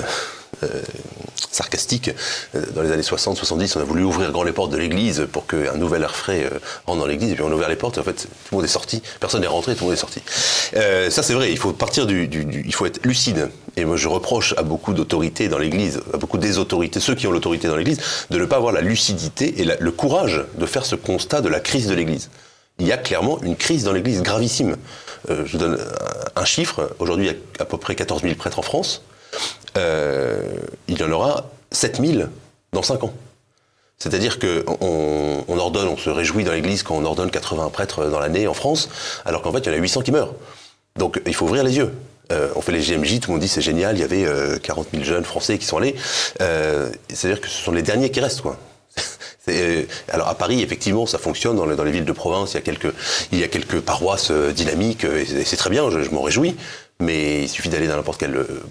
sarcastique. 1.52 2.10
Euh, 2.54 2.64
dans 2.74 2.82
les 2.82 2.90
années 2.90 3.02
60-70, 3.02 3.74
on 3.76 3.80
a 3.80 3.84
voulu 3.84 4.02
ouvrir 4.02 4.32
grand 4.32 4.42
les 4.42 4.52
portes 4.52 4.72
de 4.72 4.76
l'église 4.76 5.26
pour 5.30 5.46
qu'un 5.46 5.76
nouvel 5.76 6.02
air 6.02 6.14
frais 6.14 6.44
euh, 6.44 6.58
rentre 6.86 7.00
dans 7.00 7.06
l'église. 7.06 7.30
Et 7.30 7.34
puis 7.34 7.44
on 7.44 7.50
a 7.50 7.54
ouvert 7.54 7.68
les 7.68 7.76
portes, 7.76 7.98
en 7.98 8.02
fait, 8.02 8.14
tout 8.14 8.28
le 8.52 8.56
monde 8.56 8.64
est 8.64 8.68
sorti. 8.68 9.02
Personne 9.20 9.42
n'est 9.42 9.46
rentré, 9.46 9.74
tout 9.74 9.80
le 9.80 9.90
monde 9.90 9.94
est 9.94 10.00
sorti. 10.00 10.22
Euh, 10.76 11.10
ça, 11.10 11.22
c'est 11.22 11.34
vrai. 11.34 11.50
Il 11.50 11.58
faut 11.58 11.72
partir 11.72 12.06
du, 12.06 12.28
Il 12.64 12.74
faut 12.74 12.86
être 12.86 13.04
lucide. 13.04 13.50
Et 13.76 13.84
moi, 13.84 13.96
je 13.96 14.08
reproche 14.08 14.54
à 14.56 14.62
beaucoup 14.62 14.92
d'autorités 14.92 15.48
dans 15.48 15.58
l'église, 15.58 16.00
à 16.12 16.18
beaucoup 16.18 16.38
des 16.38 16.58
autorités, 16.58 17.00
ceux 17.00 17.14
qui 17.14 17.26
ont 17.26 17.32
l'autorité 17.32 17.68
dans 17.68 17.76
l'église, 17.76 17.98
de 18.30 18.38
ne 18.38 18.44
pas 18.44 18.56
avoir 18.56 18.72
la 18.72 18.82
lucidité 18.82 19.60
et 19.60 19.64
le 19.64 19.90
courage 19.90 20.44
de 20.58 20.66
faire 20.66 20.84
ce 20.84 20.94
constat 20.94 21.40
de 21.40 21.48
la 21.48 21.60
crise 21.60 21.86
de 21.86 21.94
l'église. 21.94 22.28
Il 22.78 22.86
y 22.86 22.92
a 22.92 22.98
clairement 22.98 23.40
une 23.42 23.56
crise 23.56 23.84
dans 23.84 23.92
l'église 23.92 24.22
gravissime. 24.22 24.76
Euh, 25.30 25.44
je 25.46 25.52
vous 25.52 25.58
donne 25.58 25.78
un 26.36 26.44
chiffre. 26.44 26.90
Aujourd'hui, 26.98 27.26
il 27.26 27.32
y 27.32 27.34
a 27.34 27.62
à 27.62 27.64
peu 27.64 27.78
près 27.78 27.94
14 27.94 28.22
000 28.22 28.34
prêtres 28.34 28.58
en 28.58 28.62
France 28.62 29.02
euh, 29.76 30.42
il 30.88 30.98
y 30.98 31.04
en 31.04 31.10
aura 31.10 31.50
7000 31.70 32.28
dans 32.72 32.82
5 32.82 33.04
ans. 33.04 33.12
C'est-à-dire 33.98 34.38
qu'on 34.38 35.44
on 35.46 35.58
ordonne, 35.58 35.86
on 35.86 35.96
se 35.96 36.10
réjouit 36.10 36.42
dans 36.42 36.52
l'Église 36.52 36.82
quand 36.82 36.96
on 36.96 37.04
ordonne 37.04 37.30
80 37.30 37.68
prêtres 37.68 38.06
dans 38.06 38.18
l'année 38.18 38.48
en 38.48 38.54
France, 38.54 38.88
alors 39.24 39.42
qu'en 39.42 39.52
fait, 39.52 39.60
il 39.60 39.66
y 39.66 39.70
en 39.70 39.74
a 39.74 39.80
800 39.80 40.02
qui 40.02 40.10
meurent. 40.10 40.34
Donc 40.96 41.20
il 41.24 41.34
faut 41.34 41.44
ouvrir 41.46 41.62
les 41.62 41.76
yeux. 41.76 41.92
Euh, 42.32 42.48
on 42.56 42.60
fait 42.60 42.72
les 42.72 42.80
GMJ, 42.80 43.20
tout 43.20 43.30
le 43.30 43.34
monde 43.34 43.42
dit 43.42 43.48
c'est 43.48 43.60
génial, 43.60 43.96
il 43.96 44.00
y 44.00 44.04
avait 44.04 44.24
euh, 44.24 44.58
40 44.58 44.88
000 44.92 45.04
jeunes 45.04 45.24
français 45.24 45.58
qui 45.58 45.66
sont 45.66 45.76
allés. 45.76 45.94
Euh, 46.40 46.90
C'est-à-dire 47.08 47.40
que 47.40 47.48
ce 47.48 47.62
sont 47.62 47.72
les 47.72 47.82
derniers 47.82 48.10
qui 48.10 48.20
restent, 48.20 48.42
quoi. 48.42 48.56
Euh, 49.48 49.82
alors 50.08 50.28
à 50.28 50.36
Paris, 50.36 50.62
effectivement, 50.62 51.04
ça 51.04 51.18
fonctionne 51.18 51.56
dans 51.56 51.66
les, 51.66 51.90
villes 51.90 52.04
de 52.04 52.12
province. 52.12 52.52
Il 52.52 52.54
y 52.54 52.58
a 52.58 52.60
quelques, 52.60 52.92
il 53.32 53.40
y 53.40 53.42
a 53.42 53.48
quelques 53.48 53.80
paroisses 53.80 54.30
euh, 54.30 54.52
dynamiques 54.52 55.02
et 55.02 55.44
c'est 55.44 55.56
très 55.56 55.68
bien. 55.68 55.90
Je 55.90 56.10
m'en 56.10 56.22
réjouis. 56.22 56.54
Mais 57.02 57.42
il 57.42 57.48
suffit 57.48 57.68
d'aller 57.68 57.88
dans 57.88 57.96
n'importe 57.96 58.20
quelle 58.20 58.36
euh, 58.36 58.62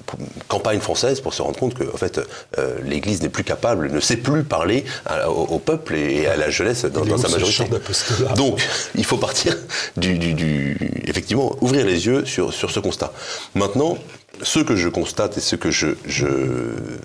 campagne 0.48 0.80
française 0.80 1.20
pour 1.20 1.34
se 1.34 1.42
rendre 1.42 1.60
compte 1.60 1.74
que, 1.74 1.84
en 1.84 1.98
fait, 1.98 2.20
euh, 2.58 2.78
l'Église 2.84 3.22
n'est 3.22 3.30
plus 3.30 3.44
capable, 3.44 3.92
ne 3.92 4.00
sait 4.00 4.16
plus 4.18 4.44
parler 4.44 4.86
à, 5.06 5.30
au, 5.30 5.44
au, 5.44 5.60
peuple 5.60 5.96
et 5.96 6.28
à 6.28 6.38
la 6.38 6.50
jeunesse 6.50 6.86
dans, 6.86 7.06
dans 7.06 7.18
sa 7.18 7.28
majorité. 7.28 7.66
Donc, 8.38 8.60
il 8.96 9.04
faut 9.04 9.18
partir 9.18 9.56
du, 9.98 10.18
du, 10.18 10.34
du, 10.34 10.78
effectivement, 11.06 11.58
ouvrir 11.62 11.86
les 11.86 12.06
yeux 12.06 12.26
sur, 12.26 12.54
sur 12.54 12.72
ce 12.72 12.80
constat. 12.80 13.12
Maintenant, 13.54 13.98
ce 14.42 14.60
que 14.60 14.76
je 14.76 14.88
constate 14.88 15.38
et 15.38 15.42
ce, 15.42 15.56
que 15.56 15.72
je, 15.72 15.88
je, 16.06 16.28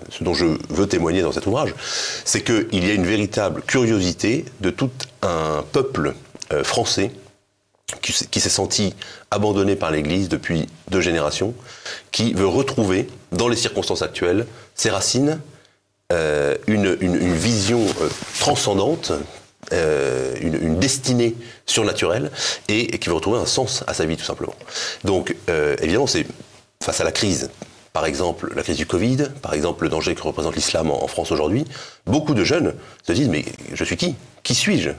ce 0.09 0.23
dont 0.23 0.33
je 0.33 0.45
veux 0.69 0.87
témoigner 0.87 1.21
dans 1.21 1.31
cet 1.31 1.45
ouvrage, 1.45 1.73
c'est 2.25 2.41
qu'il 2.41 2.85
y 2.85 2.89
a 2.89 2.93
une 2.93 3.05
véritable 3.05 3.61
curiosité 3.61 4.45
de 4.61 4.69
tout 4.69 4.89
un 5.21 5.63
peuple 5.71 6.13
euh, 6.53 6.63
français 6.63 7.11
qui, 8.01 8.39
s'est 8.41 8.49
senti 8.49 8.93
abandonné 9.31 9.75
par 9.75 9.91
l'Église 9.91 10.29
depuis 10.29 10.67
deux 10.91 11.01
générations, 11.01 11.53
qui 12.11 12.33
veut 12.33 12.47
retrouver, 12.47 13.07
dans 13.31 13.47
les 13.47 13.55
circonstances 13.55 14.01
actuelles, 14.01 14.45
ses 14.75 14.89
racines, 14.89 15.39
euh, 16.11 16.55
une, 16.67 16.95
vision 17.33 17.85
euh, 18.01 18.09
transcendante, 18.39 19.11
euh, 19.73 20.35
une, 20.41 20.79
destinée 20.79 21.35
surnaturelle, 21.65 22.31
et, 22.67 22.97
qui 22.99 23.09
veut 23.09 23.15
retrouver 23.15 23.39
un 23.39 23.45
sens 23.45 23.83
à 23.87 23.93
sa 23.93 24.05
vie, 24.05 24.17
tout 24.17 24.25
simplement. 24.25 24.55
Donc, 25.03 25.35
évidemment, 25.81 26.07
c'est 26.07 26.25
face 26.83 27.01
à 27.01 27.03
la 27.03 27.11
crise, 27.11 27.49
par 27.93 28.05
exemple 28.05 28.53
la 28.55 28.61
crise 28.61 28.77
du 28.77 28.85
Covid, 28.85 29.29
par 29.41 29.53
exemple 29.53 29.83
le 29.83 29.89
danger 29.89 30.13
que 30.13 30.21
représente 30.21 30.55
l'islam 30.55 30.91
en 30.91 31.07
France 31.07 31.31
aujourd'hui, 31.31 31.65
beaucoup 32.05 32.35
de 32.35 32.43
jeunes 32.43 32.75
se 33.05 33.11
disent 33.11 33.29
mais 33.29 33.43
je 33.73 33.83
suis 33.83 33.97
qui? 33.97 34.15
Qui 34.43 34.53
suis-je? 34.53 34.91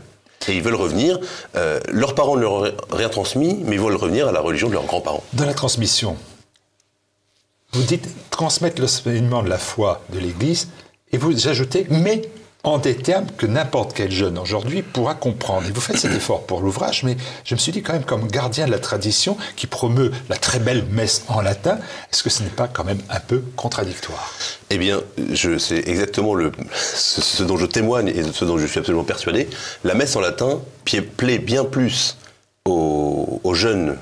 Et 0.47 0.54
ils 0.54 0.62
veulent 0.62 0.75
revenir. 0.75 1.18
Euh, 1.57 1.80
leurs 1.88 2.14
parents 2.14 2.37
ne 2.37 2.42
leur 2.42 2.52
ont 2.52 2.71
rien 2.90 3.09
transmis, 3.09 3.59
mais 3.64 3.76
ils 3.76 3.80
veulent 3.80 3.97
revenir 3.97 4.28
à 4.28 4.33
la 4.33 4.40
religion 4.40 4.68
de 4.68 4.75
leurs 4.75 4.87
grands-parents. 4.87 5.23
Dans 5.33 5.47
la 5.47 5.54
transmission, 5.54 6.16
vous 7.73 7.83
dites 7.83 8.09
transmettre 8.30 8.80
l'enseignement 8.80 9.42
de 9.42 9.49
la 9.49 9.59
foi 9.59 10.02
de 10.12 10.18
l'Église, 10.18 10.68
et 11.12 11.18
vous 11.18 11.49
ajoutez 11.49 11.87
mais 11.90 12.23
en 12.68 12.78
des 12.78 12.96
termes 12.96 13.26
que 13.37 13.46
n'importe 13.46 13.94
quel 13.94 14.10
jeune 14.10 14.38
aujourd'hui 14.38 14.82
pourra 14.82 15.14
comprendre. 15.14 15.66
Et 15.66 15.70
vous 15.70 15.80
faites 15.80 15.98
cet 15.98 16.14
effort 16.14 16.42
pour 16.42 16.60
l'ouvrage, 16.60 17.02
mais 17.02 17.16
je 17.44 17.54
me 17.54 17.58
suis 17.58 17.72
dit 17.72 17.82
quand 17.82 17.94
même 17.94 18.04
comme 18.04 18.28
gardien 18.28 18.66
de 18.66 18.70
la 18.70 18.78
tradition 18.78 19.37
qui 19.56 19.66
promeut 19.66 20.12
la 20.28 20.37
très 20.37 20.58
belle 20.58 20.84
messe 20.90 21.25
en 21.28 21.40
latin, 21.40 21.78
est-ce 22.12 22.22
que 22.22 22.30
ce 22.30 22.42
n'est 22.42 22.50
pas 22.50 22.68
quand 22.68 22.84
même 22.84 23.00
un 23.08 23.20
peu 23.20 23.42
contradictoire? 23.56 24.32
Eh 24.70 24.78
bien, 24.78 25.00
c'est 25.58 25.88
exactement 25.88 26.34
ce, 26.75 27.42
dont 27.42 27.56
je 27.56 27.66
témoigne 27.66 28.08
et 28.08 28.22
ce 28.32 28.44
dont 28.44 28.58
je 28.58 28.66
suis 28.66 28.78
absolument 28.78 29.04
persuadé. 29.04 29.48
La 29.84 29.94
messe 29.94 30.14
en 30.16 30.20
latin 30.20 30.60
plaît 31.16 31.38
bien 31.38 31.64
plus 31.64 32.16
aux, 32.66 33.54
jeunes 33.54 33.96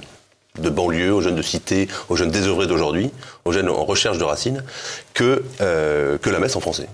de 0.58 0.70
banlieue, 0.70 1.14
aux 1.14 1.20
jeunes 1.20 1.36
de 1.36 1.42
cité, 1.42 1.88
aux 2.08 2.16
jeunes 2.16 2.30
désœuvrés 2.30 2.66
d'aujourd'hui, 2.66 3.12
aux 3.44 3.52
jeunes 3.52 3.68
en 3.68 3.84
recherche 3.84 4.18
de 4.18 4.24
racines, 4.24 4.64
que, 5.14 5.44
euh, 5.60 6.18
que 6.18 6.30
la 6.30 6.40
messe 6.40 6.56
en 6.56 6.60
français. 6.60 6.88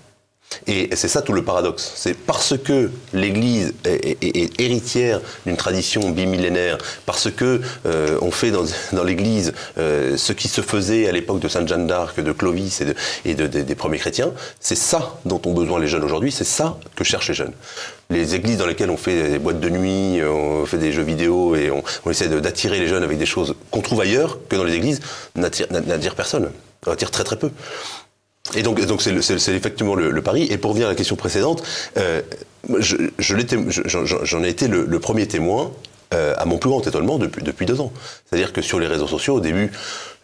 Et 0.66 0.90
c'est 0.94 1.08
ça 1.08 1.22
tout 1.22 1.32
le 1.32 1.42
paradoxe. 1.42 1.92
C'est 1.96 2.14
parce 2.14 2.54
que 2.56 2.90
l'Église 3.12 3.74
est, 3.84 4.60
héritière 4.60 5.20
d'une 5.46 5.56
tradition 5.56 6.10
bimillénaire, 6.10 6.78
parce 7.06 7.30
que 7.30 7.60
euh, 7.86 8.18
on 8.22 8.30
fait 8.30 8.50
dans, 8.50 8.64
l'Église 9.04 9.52
euh, 9.78 10.16
ce 10.16 10.32
qui 10.32 10.48
se 10.48 10.60
faisait 10.60 11.08
à 11.08 11.12
l'époque 11.12 11.40
de 11.40 11.48
Sainte 11.48 11.68
Jeanne 11.68 11.86
d'Arc, 11.86 12.20
de 12.20 12.32
Clovis 12.32 12.82
et, 13.24 13.34
de, 13.34 13.46
des 13.46 13.74
premiers 13.74 13.98
chrétiens, 13.98 14.32
c'est 14.60 14.76
ça 14.76 15.18
dont 15.24 15.40
ont 15.44 15.54
besoin 15.54 15.80
les 15.80 15.88
jeunes 15.88 16.04
aujourd'hui, 16.04 16.32
c'est 16.32 16.44
ça 16.44 16.78
que 16.96 17.04
cherchent 17.04 17.28
les 17.28 17.34
jeunes. 17.34 17.52
Les 18.10 18.34
églises 18.34 18.58
dans 18.58 18.66
lesquelles 18.66 18.90
on 18.90 18.96
fait 18.96 19.30
des 19.30 19.38
boîtes 19.38 19.60
de 19.60 19.70
nuit, 19.70 20.22
on 20.22 20.66
fait 20.66 20.78
des 20.78 20.92
jeux 20.92 21.02
vidéo 21.02 21.56
et 21.56 21.70
on, 21.70 21.82
on 22.04 22.10
essaie 22.10 22.28
d'attirer 22.28 22.78
les 22.78 22.86
jeunes 22.86 23.02
avec 23.02 23.18
des 23.18 23.26
choses 23.26 23.54
qu'on 23.70 23.80
trouve 23.80 24.00
ailleurs 24.00 24.38
que 24.48 24.56
dans 24.56 24.64
les 24.64 24.74
églises 24.74 25.00
n'attirent 25.34 26.14
personne, 26.14 26.50
n'attirent 26.86 27.10
très 27.10 27.24
très 27.24 27.36
peu. 27.36 27.50
Et 28.56 28.62
donc, 28.62 28.84
donc 28.84 29.02
c'est 29.02 29.54
effectivement 29.54 29.94
le, 29.94 30.22
pari. 30.22 30.46
Et 30.50 30.58
pour 30.58 30.70
revenir 30.70 30.88
à 30.88 30.90
la 30.90 30.96
question 30.96 31.16
précédente, 31.16 31.62
euh, 31.98 32.22
j'en 33.18 34.44
ai 34.44 34.48
été 34.48 34.68
le, 34.68 35.00
premier 35.00 35.26
témoin 35.26 35.72
euh, 36.14 36.34
à 36.36 36.44
mon 36.44 36.58
plus 36.58 36.68
grand 36.68 36.86
étonnement 36.86 37.18
depuis, 37.18 37.42
depuis 37.42 37.66
deux 37.66 37.80
ans. 37.80 37.92
C'est-à-dire 38.26 38.52
que 38.52 38.60
sur 38.60 38.78
les 38.78 38.86
réseaux 38.86 39.06
sociaux, 39.06 39.36
au 39.36 39.40
début, 39.40 39.72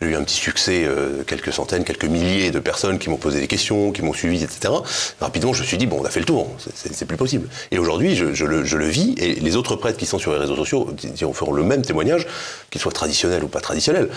j'ai 0.00 0.08
eu 0.08 0.14
un 0.14 0.22
petit 0.22 0.36
succès, 0.36 0.84
euh, 0.84 1.22
quelques 1.26 1.52
centaines, 1.52 1.82
quelques 1.82 2.04
milliers 2.04 2.50
de 2.50 2.60
personnes 2.60 2.98
qui 2.98 3.08
m'ont 3.08 3.16
posé 3.16 3.40
des 3.40 3.48
questions, 3.48 3.90
qui 3.90 4.02
m'ont 4.02 4.12
suivi, 4.12 4.44
etc. 4.44 4.74
Rapidement, 5.20 5.54
je 5.54 5.62
me 5.62 5.66
suis 5.66 5.78
dit, 5.78 5.86
bon, 5.86 6.00
on 6.00 6.04
a 6.04 6.10
fait 6.10 6.20
le 6.20 6.26
tour, 6.26 6.48
c'est 6.74 7.06
plus 7.06 7.16
possible. 7.16 7.48
Et 7.70 7.78
aujourd'hui, 7.78 8.14
je, 8.14 8.44
le, 8.44 8.64
je, 8.64 8.76
le, 8.76 8.86
vis, 8.86 9.14
et 9.16 9.34
les 9.36 9.56
autres 9.56 9.76
prêtres 9.76 9.98
qui 9.98 10.06
sont 10.06 10.18
sur 10.18 10.32
les 10.32 10.38
réseaux 10.38 10.56
sociaux 10.56 10.94
feront 11.32 11.52
le 11.52 11.62
même 11.64 11.82
témoignage, 11.82 12.26
qu'il 12.70 12.80
soit 12.80 12.92
traditionnel 12.92 13.42
ou 13.42 13.48
pas 13.48 13.60
traditionnel. 13.60 14.10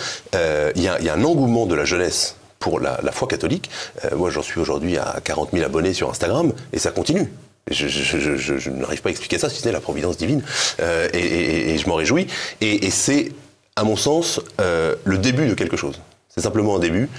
Il 0.76 0.84
y, 0.84 0.88
a, 0.88 1.02
y 1.02 1.10
a 1.10 1.14
un 1.14 1.24
engouement 1.24 1.66
de 1.66 1.76
la 1.76 1.86
jeunesse 1.86 2.36
pour 2.62 2.80
la, 2.80 3.12
foi 3.12 3.28
catholique. 3.28 3.70
Euh, 4.06 4.16
moi, 4.16 4.30
j'en 4.30 4.42
suis 4.42 4.62
aujourd'hui 4.62 4.98
à 4.98 5.20
40 5.22 5.50
000 5.52 5.66
abonnés 5.66 5.94
sur 5.94 6.10
Instagram 6.10 6.54
et 6.72 6.80
ça 6.80 6.92
continue. 6.92 7.30
Je, 7.70 8.70
n'arrive 8.70 9.02
pas 9.02 9.10
à 9.10 9.12
expliquer 9.12 9.38
ça, 9.38 9.50
si 9.50 9.60
ce 9.60 9.66
n'est 9.66 9.74
la 9.74 9.82
providence 9.82 10.16
divine. 10.16 10.42
Euh, 10.80 11.10
et, 11.14 11.78
je 11.78 11.90
m'en 11.90 11.96
réjouis. 11.96 12.28
Et, 12.62 12.90
c'est, 12.90 13.34
à 13.76 13.84
mon 13.84 13.98
sens, 13.98 14.40
euh, 14.62 14.96
le 15.04 15.18
début 15.18 15.48
de 15.48 15.54
quelque 15.54 15.76
chose. 15.76 16.00
C'est 16.30 16.42
simplement 16.42 16.78
un 16.78 16.80
début, 16.80 17.10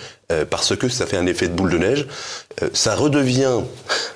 parce 0.49 0.75
que 0.75 0.89
ça 0.89 1.05
fait 1.05 1.19
un 1.19 1.27
effet 1.27 1.47
de 1.47 1.53
boule 1.53 1.71
de 1.71 1.77
neige. 1.77 2.07
ça 2.73 2.95
redevient 2.95 3.61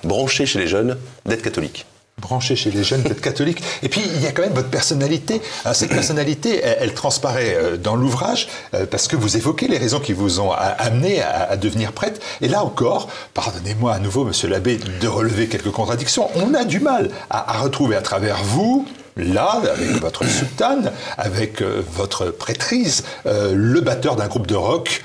branché 0.04 0.46
chez 0.46 0.58
les 0.58 0.66
jeunes 0.66 0.96
d'être 1.26 1.42
catholique 1.42 1.84
branché 2.22 2.56
chez 2.56 2.70
les 2.70 2.82
jeunes, 2.82 3.02
d'être 3.02 3.20
catholique. 3.20 3.62
Et 3.82 3.90
puis, 3.90 4.00
il 4.14 4.22
y 4.22 4.26
a 4.26 4.32
quand 4.32 4.40
même 4.40 4.54
votre 4.54 4.70
personnalité. 4.70 5.42
cette 5.74 5.90
personnalité, 5.90 6.62
elle, 6.62 6.94
transparaît 6.94 7.54
euh, 7.54 7.76
dans 7.76 7.94
l'ouvrage 7.94 8.48
euh, 8.72 8.86
parce 8.86 9.06
que 9.06 9.16
vous 9.16 9.36
évoquez 9.36 9.68
les 9.68 9.76
raisons 9.76 10.00
qui 10.00 10.14
vous 10.14 10.40
ont 10.40 10.50
amené 10.50 11.20
à, 11.20 11.58
devenir 11.58 11.92
prêtre. 11.92 12.18
Et 12.40 12.48
là 12.48 12.64
encore, 12.64 13.08
pardonnez-moi 13.34 13.92
à 13.92 13.98
nouveau, 13.98 14.24
monsieur 14.24 14.48
l'abbé, 14.48 14.78
de 15.00 15.08
relever 15.08 15.46
quelques 15.46 15.70
contradictions. 15.70 16.30
On 16.36 16.54
a 16.54 16.64
du 16.64 16.80
mal 16.80 17.10
à, 17.28 17.60
retrouver 17.60 17.96
à 17.96 18.02
travers 18.02 18.42
vous 18.42 18.88
là, 19.18 19.60
avec 19.70 20.00
votre 20.00 20.24
sultane, 20.24 20.92
avec 21.18 21.60
euh, 21.60 21.82
votre 21.94 22.30
prêtrise, 22.30 23.04
le 23.26 23.80
batteur 23.80 24.16
d'un 24.16 24.26
groupe 24.28 24.46
de 24.46 24.54
rock 24.54 25.02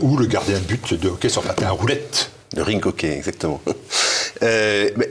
ou 0.00 0.16
le 0.16 0.26
gardien 0.26 0.58
de 0.58 0.64
but 0.64 0.94
de 0.94 1.08
hockey 1.08 1.28
sur 1.28 1.42
patin 1.42 1.66
à 1.66 1.70
roulette. 1.70 2.30
De 2.54 2.62
ring 2.62 2.84
hockey, 2.84 3.16
exactement. 3.16 3.60
mais 4.42 5.10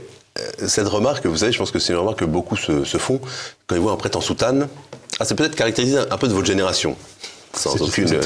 cette 0.67 0.87
remarque, 0.87 1.25
vous 1.25 1.37
savez, 1.37 1.51
je 1.51 1.57
pense 1.57 1.71
que 1.71 1.79
c'est 1.79 1.93
une 1.93 1.99
remarque 1.99 2.19
que 2.19 2.25
beaucoup 2.25 2.55
se, 2.55 2.83
font 2.97 3.19
quand 3.67 3.75
ils 3.75 3.81
voient 3.81 3.91
un 3.91 3.97
prêtre 3.97 4.17
en 4.17 4.21
soutane. 4.21 4.67
Ah, 5.19 5.25
c'est 5.25 5.35
peut-être 5.35 5.55
caractérisé 5.55 5.97
un 5.97 6.17
peu 6.17 6.27
de 6.27 6.33
votre 6.33 6.47
génération 6.47 6.95
sans 7.53 7.81
aucune. 7.81 8.07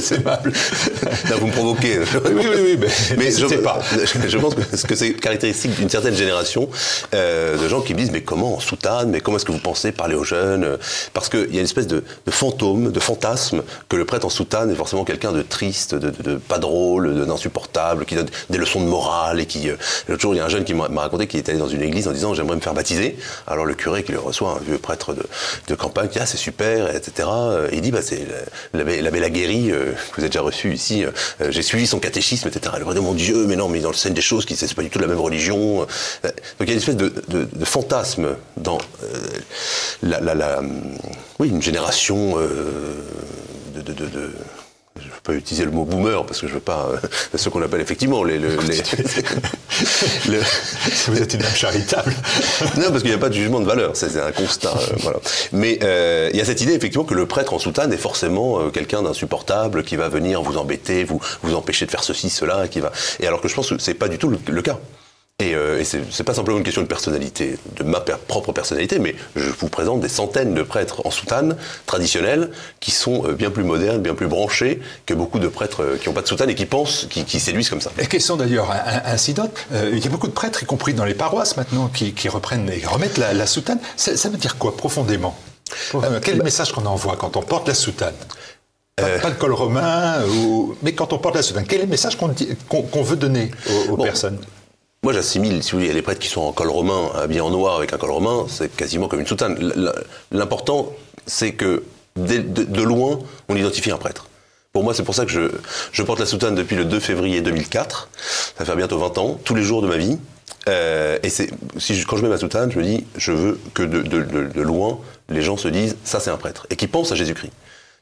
C'est 0.00 0.16
aimable. 0.16 0.52
Là, 1.30 1.36
vous 1.36 1.46
me 1.46 1.52
provoquez. 1.52 1.98
Oui, 1.98 2.32
oui, 2.34 2.46
oui, 2.62 2.78
mais, 2.80 2.88
mais 3.18 3.30
je 3.30 3.46
sais 3.46 3.58
pas. 3.58 3.80
Je 4.26 4.38
pense 4.38 4.54
que 4.54 4.94
c'est 4.94 5.12
caractéristique 5.14 5.74
d'une 5.76 5.88
certaine 5.88 6.14
génération 6.14 6.68
euh, 7.14 7.56
de 7.56 7.68
gens 7.68 7.80
qui 7.80 7.94
me 7.94 7.98
disent 7.98 8.10
mais 8.10 8.22
comment 8.22 8.56
en 8.56 8.60
soutane, 8.60 9.10
mais 9.10 9.20
comment 9.20 9.36
est-ce 9.36 9.44
que 9.44 9.52
vous 9.52 9.58
pensez 9.58 9.92
parler 9.92 10.14
aux 10.14 10.24
jeunes 10.24 10.78
Parce 11.12 11.28
qu'il 11.28 11.52
y 11.52 11.56
a 11.56 11.60
une 11.60 11.64
espèce 11.64 11.86
de, 11.86 12.02
fantôme, 12.30 12.92
de 12.92 13.00
fantasme 13.00 13.62
que 13.88 13.96
le 13.96 14.04
prêtre 14.04 14.26
en 14.26 14.30
soutane 14.30 14.70
est 14.70 14.74
forcément 14.74 15.04
quelqu'un 15.04 15.32
de 15.32 15.42
triste, 15.42 15.94
de, 15.94 16.36
pas 16.36 16.58
drôle, 16.58 17.26
d'insupportable, 17.26 18.04
qui 18.04 18.14
donne 18.14 18.28
des 18.50 18.58
leçons 18.58 18.80
de 18.80 18.86
morale 18.86 19.40
et 19.40 19.46
qui. 19.46 19.68
Euh, 19.68 19.76
l'autre 20.08 20.22
jour, 20.22 20.34
il 20.34 20.38
y 20.38 20.40
a 20.40 20.44
un 20.44 20.48
jeune 20.48 20.64
qui 20.64 20.74
m'a 20.74 20.88
raconté 20.88 21.26
qu'il 21.26 21.40
était 21.40 21.52
allé 21.52 21.60
dans 21.60 21.68
une 21.68 21.82
église 21.82 22.08
en 22.08 22.12
disant 22.12 22.34
j'aimerais 22.34 22.56
me 22.56 22.60
faire 22.60 22.74
baptiser. 22.74 23.16
Alors 23.46 23.64
le 23.64 23.74
curé 23.74 24.02
qui 24.04 24.12
le 24.12 24.18
reçoit, 24.18 24.58
un 24.60 24.64
vieux 24.64 24.78
prêtre 24.78 25.14
de, 25.14 25.74
campagne, 25.74 26.08
dit 26.08 26.18
ah 26.20 26.26
c'est 26.26 26.36
super, 26.36 26.94
etc. 26.94 27.28
Et 27.70 27.76
il 27.76 27.80
dit 27.80 27.90
bah 27.90 28.02
l'abbé 28.74 29.20
Laguérie, 29.20 29.70
euh, 29.70 29.92
que 29.92 30.16
vous 30.16 30.20
avez 30.20 30.28
déjà 30.28 30.42
reçu 30.42 30.72
ici, 30.72 31.04
euh, 31.04 31.10
j'ai 31.50 31.62
suivi 31.62 31.86
son 31.86 31.98
catéchisme, 31.98 32.48
etc. 32.48 32.74
Elle 32.76 33.00
mon 33.00 33.14
Dieu, 33.14 33.46
mais 33.46 33.56
non, 33.56 33.68
mais 33.68 33.80
dans 33.80 33.90
le 33.90 33.96
scène 33.96 34.14
des 34.14 34.22
choses, 34.22 34.44
qui 34.44 34.56
c'est 34.56 34.72
pas 34.74 34.82
du 34.82 34.90
tout 34.90 34.98
la 34.98 35.06
même 35.06 35.20
religion. 35.20 35.82
Euh, 35.82 36.28
donc 36.28 36.32
il 36.60 36.68
y 36.68 36.70
a 36.70 36.72
une 36.72 36.78
espèce 36.78 36.96
de, 36.96 37.64
fantasme 37.64 38.36
dans 38.56 38.78
la, 40.02 40.60
oui, 41.38 41.48
une 41.48 41.62
génération 41.62 42.36
de 43.74 43.82
pas 45.22 45.34
utiliser 45.34 45.64
le 45.64 45.70
mot 45.70 45.84
boomer 45.84 46.26
parce 46.26 46.40
que 46.40 46.48
je 46.48 46.54
veux 46.54 46.60
pas 46.60 46.88
euh, 46.92 46.98
ce 47.36 47.48
qu'on 47.48 47.62
appelle 47.62 47.80
effectivement 47.80 48.24
les, 48.24 48.38
les, 48.38 48.48
vous 51.06 51.22
êtes 51.22 51.34
une 51.34 51.42
âme 51.42 51.54
charitable. 51.54 52.12
Non 52.76 52.90
parce 52.90 53.02
qu'il 53.02 53.10
n'y 53.10 53.16
a 53.16 53.18
pas 53.18 53.28
de 53.28 53.34
jugement 53.34 53.60
de 53.60 53.66
valeur 53.66 53.92
c'est 53.94 54.20
un 54.20 54.32
constat 54.32 54.70
euh, 54.70 54.96
voilà. 54.98 55.18
Mais 55.52 55.78
euh, 55.82 56.30
il 56.32 56.38
y 56.38 56.40
a 56.40 56.44
cette 56.44 56.60
idée 56.60 56.72
effectivement 56.74 57.04
que 57.04 57.14
le 57.14 57.26
prêtre 57.26 57.54
en 57.54 57.58
soutane 57.58 57.92
est 57.92 57.98
forcément 57.98 58.70
quelqu'un 58.70 59.02
d'insupportable 59.02 59.84
qui 59.84 59.96
va 59.96 60.08
venir 60.08 60.42
vous 60.42 60.56
embêter 60.56 61.04
vous 61.04 61.20
vous 61.42 61.54
empêcher 61.54 61.86
de 61.86 61.90
faire 61.90 62.02
ceci 62.02 62.30
cela 62.30 62.66
qui 62.68 62.80
va 62.80 62.90
et 63.20 63.26
alors 63.26 63.40
que 63.40 63.48
je 63.48 63.54
pense 63.54 63.68
que 63.68 63.78
c'est 63.78 63.94
pas 63.94 64.08
du 64.08 64.18
tout 64.18 64.28
le 64.30 64.62
cas 64.62 64.78
et, 65.42 65.54
euh, 65.54 65.80
et 65.80 65.84
c'est 65.84 66.24
pas 66.24 66.34
simplement 66.34 66.58
une 66.58 66.64
question 66.64 66.82
de 66.82 66.86
personnalité, 66.86 67.58
de 67.76 67.82
ma 67.82 68.00
propre 68.00 68.52
personnalité, 68.52 68.98
mais 68.98 69.14
je 69.34 69.50
vous 69.50 69.68
présente 69.68 70.00
des 70.00 70.08
centaines 70.08 70.54
de 70.54 70.62
prêtres 70.62 71.04
en 71.04 71.10
soutane 71.10 71.56
traditionnels 71.86 72.50
qui 72.80 72.90
sont 72.90 73.26
euh, 73.26 73.32
bien 73.32 73.50
plus 73.50 73.64
modernes, 73.64 74.00
bien 74.00 74.14
plus 74.14 74.28
branchés 74.28 74.80
que 75.04 75.14
beaucoup 75.14 75.38
de 75.38 75.48
prêtres 75.48 75.82
euh, 75.82 75.96
qui 76.00 76.08
n'ont 76.08 76.14
pas 76.14 76.22
de 76.22 76.28
soutane 76.28 76.50
et 76.50 76.54
qui 76.54 76.66
pensent, 76.66 77.06
qui, 77.10 77.40
séduisent 77.40 77.70
comme 77.70 77.80
ça. 77.80 77.90
Et 77.98 78.06
question 78.06 78.36
d'ailleurs 78.36 78.70
incidente, 79.04 79.50
il 79.72 79.98
y 79.98 80.06
a 80.06 80.10
beaucoup 80.10 80.28
de 80.28 80.32
prêtres, 80.32 80.62
y 80.62 80.66
compris 80.66 80.94
dans 80.94 81.04
les 81.04 81.14
paroisses 81.14 81.56
maintenant, 81.56 81.88
qui, 81.88 82.28
reprennent 82.28 82.70
et 82.70 82.86
remettent 82.86 83.18
la, 83.18 83.46
soutane. 83.46 83.80
Ça, 83.96 84.28
veut 84.28 84.36
dire 84.36 84.58
quoi 84.58 84.76
profondément? 84.76 85.36
Quel 86.22 86.38
bah 86.38 86.44
message 86.44 86.72
qu'on 86.72 86.86
envoie 86.86 87.16
quand 87.16 87.36
on 87.36 87.42
porte 87.42 87.66
la 87.66 87.74
soutane? 87.74 88.14
Pas, 88.96 89.30
de 89.30 89.34
col 89.34 89.52
romain, 89.52 90.18
mais 90.82 90.92
quand 90.92 91.12
on 91.12 91.18
porte 91.18 91.34
la 91.34 91.42
soutane, 91.42 91.64
quel 91.66 91.80
est 91.80 91.84
le 91.84 91.88
message 91.88 92.16
qu'on 92.16 93.02
veut 93.02 93.16
donner 93.16 93.50
aux, 93.90 93.96
personnes? 93.96 94.38
Moi, 95.04 95.12
j'assimile, 95.12 95.64
si 95.64 95.72
vous 95.72 95.78
voulez, 95.78 95.92
les 95.92 96.02
prêtres 96.02 96.20
qui 96.20 96.28
sont 96.28 96.42
en 96.42 96.52
col 96.52 96.68
romain, 96.70 97.10
habillés 97.16 97.40
en 97.40 97.50
noir 97.50 97.76
avec 97.76 97.92
un 97.92 97.98
col 97.98 98.12
romain, 98.12 98.46
c'est 98.48 98.74
quasiment 98.74 99.08
comme 99.08 99.18
une 99.18 99.26
soutane. 99.26 99.58
L'important, 100.30 100.92
c'est 101.26 101.52
que 101.52 101.82
de, 102.14 102.82
loin, 102.82 103.18
on 103.48 103.56
identifie 103.56 103.90
un 103.90 103.96
prêtre. 103.96 104.28
Pour 104.72 104.84
moi, 104.84 104.94
c'est 104.94 105.02
pour 105.02 105.16
ça 105.16 105.26
que 105.26 105.32
je, 105.92 106.02
porte 106.02 106.20
la 106.20 106.26
soutane 106.26 106.54
depuis 106.54 106.76
le 106.76 106.84
2 106.84 107.00
février 107.00 107.40
2004. 107.40 108.10
Ça 108.56 108.64
fait 108.64 108.76
bientôt 108.76 108.98
20 108.98 109.18
ans, 109.18 109.40
tous 109.44 109.56
les 109.56 109.64
jours 109.64 109.82
de 109.82 109.88
ma 109.88 109.96
vie. 109.96 110.18
Euh, 110.68 111.18
et 111.24 111.30
quand 112.06 112.16
je 112.16 112.22
mets 112.22 112.28
ma 112.28 112.38
soutane, 112.38 112.70
je 112.70 112.78
me 112.78 112.84
dis, 112.84 113.04
je 113.16 113.32
veux 113.32 113.60
que 113.74 113.82
de, 113.82 114.02
de 114.02 114.62
loin, 114.62 115.00
les 115.28 115.42
gens 115.42 115.56
se 115.56 115.66
disent, 115.66 115.96
ça 116.04 116.20
c'est 116.20 116.30
un 116.30 116.36
prêtre, 116.36 116.68
et 116.70 116.76
qu'ils 116.76 116.88
pensent 116.88 117.10
à 117.10 117.16
Jésus-Christ. 117.16 117.52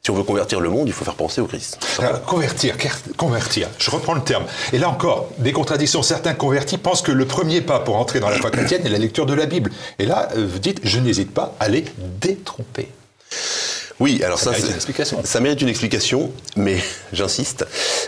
Si 0.03 0.09
on 0.09 0.15
veut 0.15 0.23
convertir 0.23 0.59
le 0.59 0.69
monde, 0.69 0.87
il 0.87 0.93
faut 0.93 1.05
faire 1.05 1.13
penser 1.13 1.41
au 1.41 1.45
Christ. 1.45 1.77
convertir, 2.25 2.75
convertir. 3.17 3.67
Je 3.77 3.91
reprends 3.91 4.15
le 4.15 4.23
terme. 4.23 4.45
Et 4.73 4.79
là 4.79 4.89
encore, 4.89 5.29
des 5.37 5.51
contradictions. 5.51 6.01
Certains 6.01 6.33
convertis 6.33 6.79
pensent 6.79 7.03
que 7.03 7.11
le 7.11 7.25
premier 7.25 7.61
pas 7.61 7.79
pour 7.79 7.97
entrer 7.97 8.19
dans 8.19 8.29
la 8.29 8.37
foi 8.37 8.49
chrétienne 8.49 8.83
est 8.83 8.89
la 8.89 8.97
lecture 8.97 9.27
de 9.27 9.35
la 9.35 9.45
Bible. 9.45 9.69
Et 9.99 10.07
là, 10.07 10.29
euh, 10.35 10.47
vous 10.51 10.57
dites, 10.57 10.79
je 10.83 10.99
n'hésite 10.99 11.31
pas 11.31 11.53
à 11.59 11.69
les 11.69 11.85
détromper. 12.19 12.89
Oui, 14.01 14.21
alors 14.23 14.39
Ça 14.39 14.45
ça, 14.45 14.51
mérite 14.51 14.69
une 14.69 14.75
explication. 14.75 15.21
Ça 15.23 15.39
mérite 15.39 15.61
une 15.61 15.67
explication, 15.69 16.31
mais 16.57 16.77
j'insiste, 17.13 17.65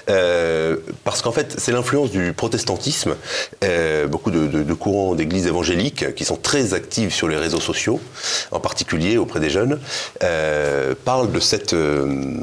euh, 0.09 0.77
parce 1.03 1.21
qu'en 1.21 1.31
fait, 1.31 1.55
c'est 1.59 1.71
l'influence 1.71 2.09
du 2.09 2.33
protestantisme. 2.33 3.15
Euh, 3.63 4.07
beaucoup 4.07 4.31
de, 4.31 4.47
de- 4.47 4.63
de 4.63 4.73
courants 4.73 5.13
d'églises 5.13 5.45
évangéliques 5.45 6.15
qui 6.15 6.25
sont 6.25 6.35
très 6.35 6.73
actifs 6.73 7.13
sur 7.13 7.27
les 7.27 7.37
réseaux 7.37 7.59
sociaux, 7.61 8.01
en 8.51 8.59
particulier 8.59 9.17
auprès 9.17 9.39
des 9.39 9.51
jeunes, 9.51 9.79
euh, 10.23 10.95
parlent 11.05 11.31
de 11.31 11.39
cette, 11.39 11.73
euh, 11.73 12.37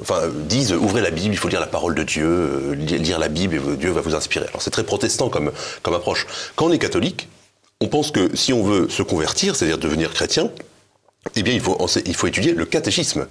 enfin, 0.00 0.20
disent 0.48 0.72
ouvrez 0.72 1.00
la 1.00 1.10
Bible, 1.10 1.34
il 1.34 1.38
faut 1.38 1.48
lire 1.48 1.60
la 1.60 1.66
parole 1.66 1.94
de 1.94 2.02
Dieu, 2.02 2.72
li- 2.74 2.98
lire 2.98 3.18
la 3.18 3.28
Bible 3.28 3.56
et 3.56 3.76
Dieu 3.76 3.90
va 3.90 4.02
vous 4.02 4.14
inspirer. 4.14 4.46
Alors 4.50 4.60
c'est 4.60 4.70
très 4.70 4.84
protestant 4.84 5.30
comme 5.30 5.50
comme 5.82 5.94
approche. 5.94 6.26
Quand 6.56 6.66
on 6.66 6.72
est 6.72 6.78
catholique, 6.78 7.28
on 7.80 7.88
pense 7.88 8.10
que 8.10 8.36
si 8.36 8.52
on 8.52 8.62
veut 8.62 8.88
se 8.90 9.02
convertir, 9.02 9.56
c'est-à-dire 9.56 9.78
devenir 9.78 10.12
chrétien, 10.12 10.50
eh 11.36 11.42
bien, 11.42 11.54
il 11.54 11.60
faut, 11.60 12.26
étudier 12.26 12.52
le 12.52 12.64
catéchisme. 12.64 13.26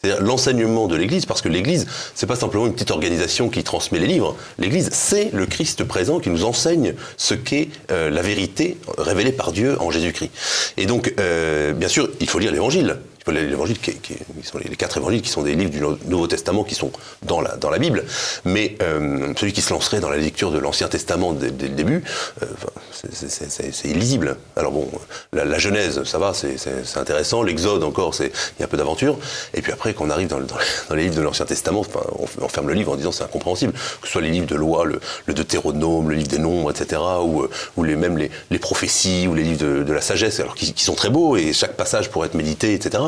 C'est-à-dire 0.00 0.22
l'enseignement 0.22 0.88
de 0.88 0.96
l'Église, 0.96 1.26
parce 1.26 1.42
que 1.42 1.48
l'Église, 1.48 1.86
c'est 2.14 2.26
pas 2.26 2.36
simplement 2.36 2.66
une 2.66 2.72
petite 2.72 2.90
organisation 2.90 3.50
qui 3.50 3.62
transmet 3.62 3.98
les 3.98 4.06
livres. 4.06 4.34
L'Église, 4.58 4.88
c'est 4.92 5.30
le 5.32 5.44
Christ 5.44 5.84
présent 5.84 6.20
qui 6.20 6.30
nous 6.30 6.44
enseigne 6.44 6.94
ce 7.18 7.34
qu'est 7.34 7.68
euh, 7.90 8.08
la 8.08 8.22
vérité 8.22 8.78
révélée 8.96 9.32
par 9.32 9.52
Dieu 9.52 9.80
en 9.80 9.90
Jésus-Christ. 9.90 10.30
Et 10.78 10.86
donc, 10.86 11.12
euh, 11.18 11.74
bien 11.74 11.88
sûr, 11.88 12.08
il 12.20 12.28
faut 12.28 12.38
lire 12.38 12.52
l'Évangile. 12.52 12.98
L'Évangile, 13.28 13.78
qui, 13.78 13.92
qui- 13.96 14.14
qui 14.14 14.46
sont 14.46 14.58
les, 14.58 14.74
quatre 14.76 14.96
Évangiles, 14.96 15.22
qui 15.22 15.28
sont 15.28 15.42
des 15.42 15.54
livres 15.54 15.70
du 15.70 15.80
Nou- 15.80 15.98
Nouveau 16.06 16.26
Testament, 16.26 16.64
qui 16.64 16.74
sont 16.74 16.90
dans 17.22 17.40
la, 17.40 17.56
dans 17.56 17.70
la 17.70 17.78
Bible. 17.78 18.04
Mais 18.44 18.76
euh, 18.82 19.32
celui 19.36 19.52
qui 19.52 19.60
se 19.60 19.72
lancerait 19.72 20.00
dans 20.00 20.08
la 20.10 20.16
lecture 20.16 20.50
de 20.50 20.58
l'Ancien 20.58 20.88
Testament 20.88 21.32
dès, 21.32 21.48
le 21.50 21.74
début, 21.74 22.02
euh, 22.42 22.46
c'est- 22.92 23.88
illisible. 23.88 24.36
Alors 24.56 24.72
bon, 24.72 24.88
la, 25.32 25.44
la 25.44 25.58
Genèse, 25.58 26.02
ça 26.04 26.18
va, 26.18 26.32
c'est 26.34 26.56
intéressant. 26.96 27.42
L'Exode, 27.42 27.82
encore, 27.84 28.14
c'est 28.14 28.26
il 28.58 28.60
y 28.60 28.62
a 28.62 28.66
un 28.66 28.68
peu 28.68 28.76
d'aventure. 28.76 29.18
Et 29.54 29.62
puis 29.62 29.72
après, 29.72 29.94
quand 29.94 30.06
on 30.06 30.10
arrive 30.10 30.28
dans, 30.28 30.40
dans- 30.40 30.56
dans 30.88 30.94
les 30.94 31.04
livres 31.04 31.16
de 31.16 31.22
l'Ancien 31.22 31.46
Testament, 31.46 31.80
enfin, 31.80 32.00
on, 32.40 32.48
ferme 32.48 32.68
le 32.68 32.74
livre 32.74 32.92
en 32.92 32.96
disant 32.96 33.12
c'est 33.12 33.24
incompréhensible. 33.24 33.72
Que 33.72 34.06
ce 34.06 34.12
soit 34.12 34.22
les 34.22 34.30
livres 34.30 34.46
de 34.46 34.54
loi, 34.56 34.84
le, 34.84 35.00
le 35.26 35.34
Deutéronome, 35.34 36.08
le 36.10 36.16
livre 36.16 36.28
des 36.28 36.38
nombres, 36.38 36.70
etc., 36.70 37.00
ou, 37.22 37.42
euh, 37.42 37.50
ou 37.76 37.84
les, 37.84 37.96
même 37.96 38.18
les, 38.18 38.30
les 38.50 38.58
prophéties, 38.58 39.26
ou 39.28 39.34
les 39.34 39.42
livres 39.44 39.60
de, 39.64 39.82
de 39.82 39.92
la 39.92 40.00
sagesse, 40.00 40.40
alors 40.40 40.54
qui, 40.54 40.72
qui 40.72 40.84
sont 40.84 40.94
très 40.94 41.10
beaux, 41.10 41.36
et 41.36 41.52
chaque 41.52 41.76
passage 41.76 42.10
pourrait 42.10 42.26
être 42.28 42.34
médité, 42.34 42.74
etc. 42.74 43.02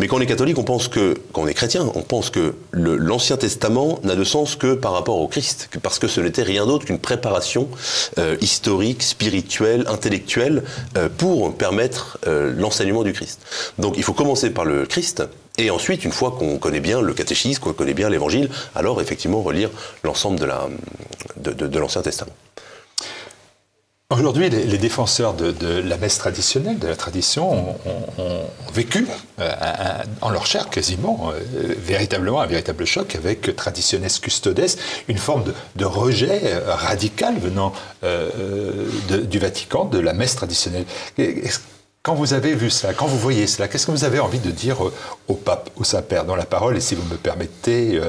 Mais 0.00 0.08
quand 0.08 0.16
on 0.16 0.20
est 0.20 0.26
catholique, 0.26 0.56
on 0.56 0.64
pense 0.64 0.88
que, 0.88 1.14
quand 1.34 1.42
on 1.42 1.46
est 1.46 1.52
chrétien, 1.52 1.92
on 1.94 2.00
pense 2.00 2.30
que 2.30 2.54
l'Ancien 2.72 3.36
Testament 3.36 4.00
n'a 4.02 4.14
de 4.14 4.24
sens 4.24 4.56
que 4.56 4.72
par 4.72 4.92
rapport 4.92 5.18
au 5.18 5.28
Christ, 5.28 5.68
parce 5.82 5.98
que 5.98 6.08
ce 6.08 6.22
n'était 6.22 6.42
rien 6.42 6.64
d'autre 6.64 6.86
qu'une 6.86 6.98
préparation 6.98 7.68
euh, 8.16 8.38
historique, 8.40 9.02
spirituelle, 9.02 9.84
intellectuelle 9.88 10.62
euh, 10.96 11.10
pour 11.14 11.54
permettre 11.54 12.18
euh, 12.26 12.50
l'enseignement 12.56 13.02
du 13.02 13.12
Christ. 13.12 13.40
Donc 13.78 13.98
il 13.98 14.02
faut 14.02 14.14
commencer 14.14 14.48
par 14.48 14.64
le 14.64 14.86
Christ. 14.86 15.22
Et 15.58 15.70
ensuite, 15.70 16.02
une 16.02 16.12
fois 16.12 16.30
qu'on 16.30 16.56
connaît 16.56 16.80
bien 16.80 17.02
le 17.02 17.12
catéchisme, 17.12 17.60
qu'on 17.60 17.74
connaît 17.74 17.92
bien 17.92 18.08
l'Évangile, 18.08 18.48
alors 18.74 19.02
effectivement 19.02 19.42
relire 19.42 19.68
l'ensemble 20.02 20.40
de 21.36 21.78
l'Ancien 21.78 22.00
Testament. 22.00 22.32
Aujourd'hui, 24.12 24.50
les, 24.50 24.78
défenseurs 24.78 25.34
de, 25.34 25.54
la 25.68 25.96
messe 25.96 26.18
traditionnelle, 26.18 26.80
de 26.80 26.88
la 26.88 26.96
tradition, 26.96 27.76
ont, 28.18 28.42
vécu 28.74 29.06
euh, 29.38 29.52
en 30.20 30.30
leur 30.30 30.46
chair 30.46 30.68
quasiment, 30.68 31.30
euh, 31.32 31.74
véritablement 31.78 32.40
un 32.40 32.46
véritable 32.46 32.86
choc 32.86 33.14
avec 33.14 33.54
Traditiones 33.54 34.08
Custodes, 34.20 34.66
une 35.06 35.16
forme 35.16 35.44
de, 35.76 35.84
rejet 35.84 36.40
euh, 36.42 36.74
radical 36.74 37.38
venant 37.38 37.72
du 38.02 39.38
Vatican, 39.38 39.84
de 39.84 40.00
la 40.00 40.12
messe 40.12 40.34
traditionnelle. 40.34 40.86
Quand 42.02 42.14
vous 42.16 42.34
avez 42.34 42.54
vu 42.54 42.68
ça, 42.68 42.92
quand 42.94 43.06
vous 43.06 43.18
voyez 43.18 43.46
cela, 43.46 43.68
qu'est-ce 43.68 43.86
que 43.86 43.92
vous 43.92 44.04
avez 44.04 44.18
envie 44.18 44.40
de 44.40 44.50
dire 44.50 44.78
au 45.28 45.34
pape, 45.34 45.70
au 45.76 45.84
Saint-Père, 45.84 46.24
dont 46.24 46.34
la 46.34 46.46
parole, 46.46 46.76
et 46.76 46.80
si 46.80 46.96
vous 46.96 47.08
me 47.08 47.16
permettez, 47.16 48.00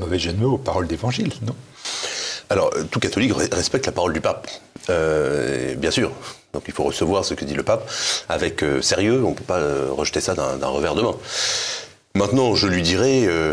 mauvais 0.00 0.18
jeu 0.18 0.32
de 0.32 0.44
aux 0.44 0.58
paroles 0.58 0.88
d'évangile, 0.88 1.32
non? 1.42 1.54
Alors, 2.48 2.70
tout 2.90 3.00
catholique 3.00 3.32
re- 3.32 3.52
respecte 3.52 3.86
la 3.86 3.92
parole 3.92 4.12
du 4.12 4.20
pape, 4.20 4.48
Euh, 4.90 5.74
bien 5.74 5.90
sûr. 5.90 6.12
Donc 6.56 6.64
il 6.68 6.72
faut 6.72 6.84
recevoir 6.84 7.24
ce 7.24 7.34
que 7.34 7.44
dit 7.44 7.52
le 7.52 7.62
pape 7.62 7.86
avec 8.30 8.62
euh, 8.62 8.80
sérieux, 8.80 9.22
on 9.22 9.30
ne 9.30 9.34
peut 9.34 9.44
pas 9.44 9.58
euh, 9.58 9.88
rejeter 9.90 10.22
ça 10.22 10.34
d'un 10.34 10.66
revers 10.66 10.94
de 10.94 11.02
main. 11.02 11.14
Maintenant, 12.14 12.54
je 12.54 12.66
lui 12.66 12.80
dirais, 12.80 13.26
euh, 13.26 13.52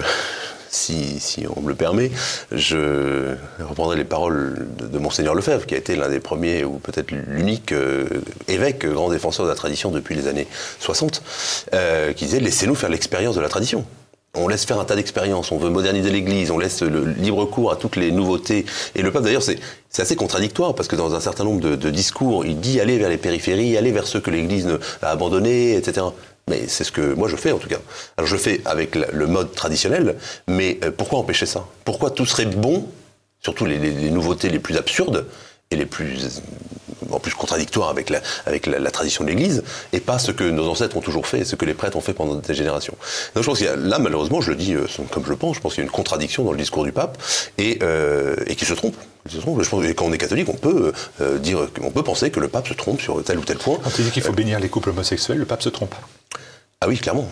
si, 0.69 1.45
on 1.53 1.59
me 1.59 1.67
le 1.67 1.75
permet, 1.75 2.11
je 2.53 3.35
reprendrai 3.59 3.97
les 3.97 4.05
paroles 4.05 4.67
de, 4.77 4.87
de 4.87 4.99
Monseigneur 4.99 5.35
Lefebvre, 5.35 5.65
qui 5.65 5.75
a 5.75 5.77
été 5.77 5.97
l'un 5.97 6.07
des 6.07 6.21
premiers, 6.21 6.63
ou 6.63 6.79
peut-être 6.79 7.11
l'unique 7.11 7.73
évêque, 8.47 8.85
grand 8.85 9.09
défenseur 9.09 9.45
de 9.45 9.51
la 9.51 9.57
tradition 9.57 9.91
depuis 9.91 10.15
les 10.15 10.27
années 10.27 10.47
60, 10.79 11.21
euh, 11.73 12.13
qui 12.13 12.23
disait, 12.23 12.39
laissez-nous 12.39 12.75
faire 12.75 12.89
l'expérience 12.89 13.35
de 13.35 13.41
la 13.41 13.49
tradition. 13.49 13.85
On 14.35 14.47
laisse 14.47 14.65
faire 14.65 14.79
un 14.79 14.85
tas 14.85 14.95
d'expériences, 14.95 15.51
on 15.51 15.59
veut 15.59 15.69
moderniser 15.69 16.09
l'Église, 16.09 16.49
on 16.49 16.57
laisse 16.57 16.81
le 16.81 17.05
libre 17.05 17.45
cours 17.45 17.71
à 17.71 17.75
toutes 17.75 17.95
les 17.97 18.11
nouveautés. 18.11 18.65
Et 18.95 19.03
le 19.03 19.11
pape, 19.11 19.23
d'ailleurs, 19.23 19.43
c'est 19.43 19.59
assez 19.97 20.15
contradictoire, 20.15 20.73
parce 20.73 20.87
que 20.87 20.95
dans 20.95 21.13
un 21.13 21.19
certain 21.19 21.43
nombre 21.43 21.61
de, 21.61 21.89
discours, 21.91 22.43
il 22.43 22.59
dit 22.59 22.79
aller 22.79 22.97
vers 22.97 23.09
les 23.09 23.17
périphéries, 23.17 23.77
aller 23.77 23.91
vers 23.91 24.07
ceux 24.07 24.19
que 24.19 24.31
l'Église 24.31 24.67
a 25.03 25.11
abandonnés, 25.11 25.75
etc. 25.75 26.07
Mais 26.49 26.67
c'est 26.67 26.83
ce 26.83 26.91
que 26.91 27.13
moi 27.13 27.29
je 27.29 27.35
fais 27.35 27.51
en 27.51 27.59
tout 27.59 27.69
cas. 27.69 27.77
Alors 28.17 28.27
je 28.27 28.35
fais 28.35 28.59
avec 28.65 28.95
le 28.95 29.27
mode 29.27 29.53
traditionnel, 29.53 30.17
mais 30.47 30.77
euh, 30.83 30.91
pourquoi 30.91 31.19
empêcher 31.19 31.45
ça? 31.45 31.65
Pourquoi 31.85 32.09
tout 32.09 32.25
serait 32.25 32.47
bon, 32.47 32.85
surtout 33.39 33.65
les 33.65 33.77
nouveautés 34.09 34.49
les 34.49 34.59
plus 34.59 34.75
absurdes 34.75 35.25
et 35.71 35.77
les 35.77 35.85
plus 35.85 36.41
en 37.13 37.19
plus 37.19 37.33
contradictoires 37.33 37.89
avec 37.89 38.09
la, 38.09 38.21
avec 38.45 38.65
la, 38.65 38.79
la 38.79 38.91
tradition 38.91 39.23
de 39.23 39.29
l'Église, 39.29 39.63
et 39.91 39.99
pas 39.99 40.19
ce 40.19 40.31
que 40.31 40.43
nos 40.43 40.67
ancêtres 40.67 40.97
ont 40.97 41.01
toujours 41.01 41.27
fait, 41.27 41.39
et 41.39 41.45
ce 41.45 41.55
que 41.55 41.65
les 41.65 41.73
prêtres 41.73 41.97
ont 41.97 42.01
fait 42.01 42.13
pendant 42.13 42.35
des 42.35 42.53
générations. 42.53 42.95
Donc 43.35 43.43
je 43.43 43.49
pense 43.49 43.57
qu'il 43.57 43.67
y 43.67 43.69
a, 43.69 43.75
là, 43.75 43.99
malheureusement, 43.99 44.41
je 44.41 44.51
le 44.51 44.57
dis 44.57 44.73
euh, 44.73 44.85
comme 45.11 45.23
je 45.25 45.29
le 45.29 45.35
pense, 45.35 45.55
je 45.55 45.61
pense 45.61 45.73
qu'il 45.73 45.83
y 45.83 45.85
a 45.85 45.87
une 45.87 45.91
contradiction 45.91 46.43
dans 46.43 46.51
le 46.51 46.57
discours 46.57 46.83
du 46.83 46.91
pape, 46.91 47.17
et, 47.57 47.79
euh, 47.83 48.35
et 48.47 48.55
qui 48.55 48.65
se 48.65 48.73
trompe. 48.73 48.95
Il 49.25 49.31
se 49.31 49.37
trompe. 49.37 49.61
Je 49.63 49.69
pense 49.69 49.83
que 49.83 49.91
quand 49.93 50.05
on 50.05 50.13
est 50.13 50.17
catholique, 50.17 50.49
on 50.49 50.53
peut 50.53 50.91
euh, 51.21 51.37
dire, 51.37 51.59
on 51.81 51.91
peut 51.91 52.03
penser 52.03 52.29
que 52.29 52.39
le 52.39 52.49
pape 52.49 52.67
se 52.67 52.73
trompe 52.73 52.99
sur 52.99 53.23
tel 53.23 53.37
ou 53.37 53.43
tel 53.43 53.57
point. 53.57 53.79
Quand 53.81 53.91
il 53.97 54.05
dit 54.05 54.11
qu'il 54.11 54.23
faut 54.23 54.33
bénir 54.33 54.59
les 54.59 54.69
couples 54.69 54.89
homosexuels, 54.89 55.37
le 55.37 55.45
pape 55.45 55.61
se 55.61 55.69
trompe. 55.69 55.95
Ah 56.81 56.87
oui, 56.89 56.97
clairement. 56.97 57.27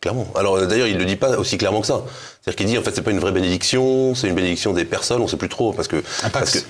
Clairement. 0.00 0.28
Alors 0.36 0.56
euh, 0.56 0.66
d'ailleurs, 0.66 0.86
il 0.86 0.94
ne 0.94 1.00
le 1.00 1.06
dit 1.06 1.16
pas 1.16 1.36
aussi 1.38 1.58
clairement 1.58 1.80
que 1.80 1.86
ça. 1.88 2.02
C'est-à-dire 2.40 2.56
qu'il 2.56 2.66
dit 2.66 2.78
en 2.78 2.82
fait 2.82 2.94
c'est 2.94 3.02
pas 3.02 3.10
une 3.10 3.18
vraie 3.18 3.32
bénédiction, 3.32 4.14
c'est 4.14 4.28
une 4.28 4.34
bénédiction 4.36 4.72
des 4.72 4.84
personnes, 4.84 5.20
on 5.20 5.26
sait 5.26 5.36
plus 5.36 5.48
trop 5.48 5.72
parce 5.72 5.88
que 5.88 5.96
Un 6.22 6.30
parce 6.30 6.52
que 6.52 6.58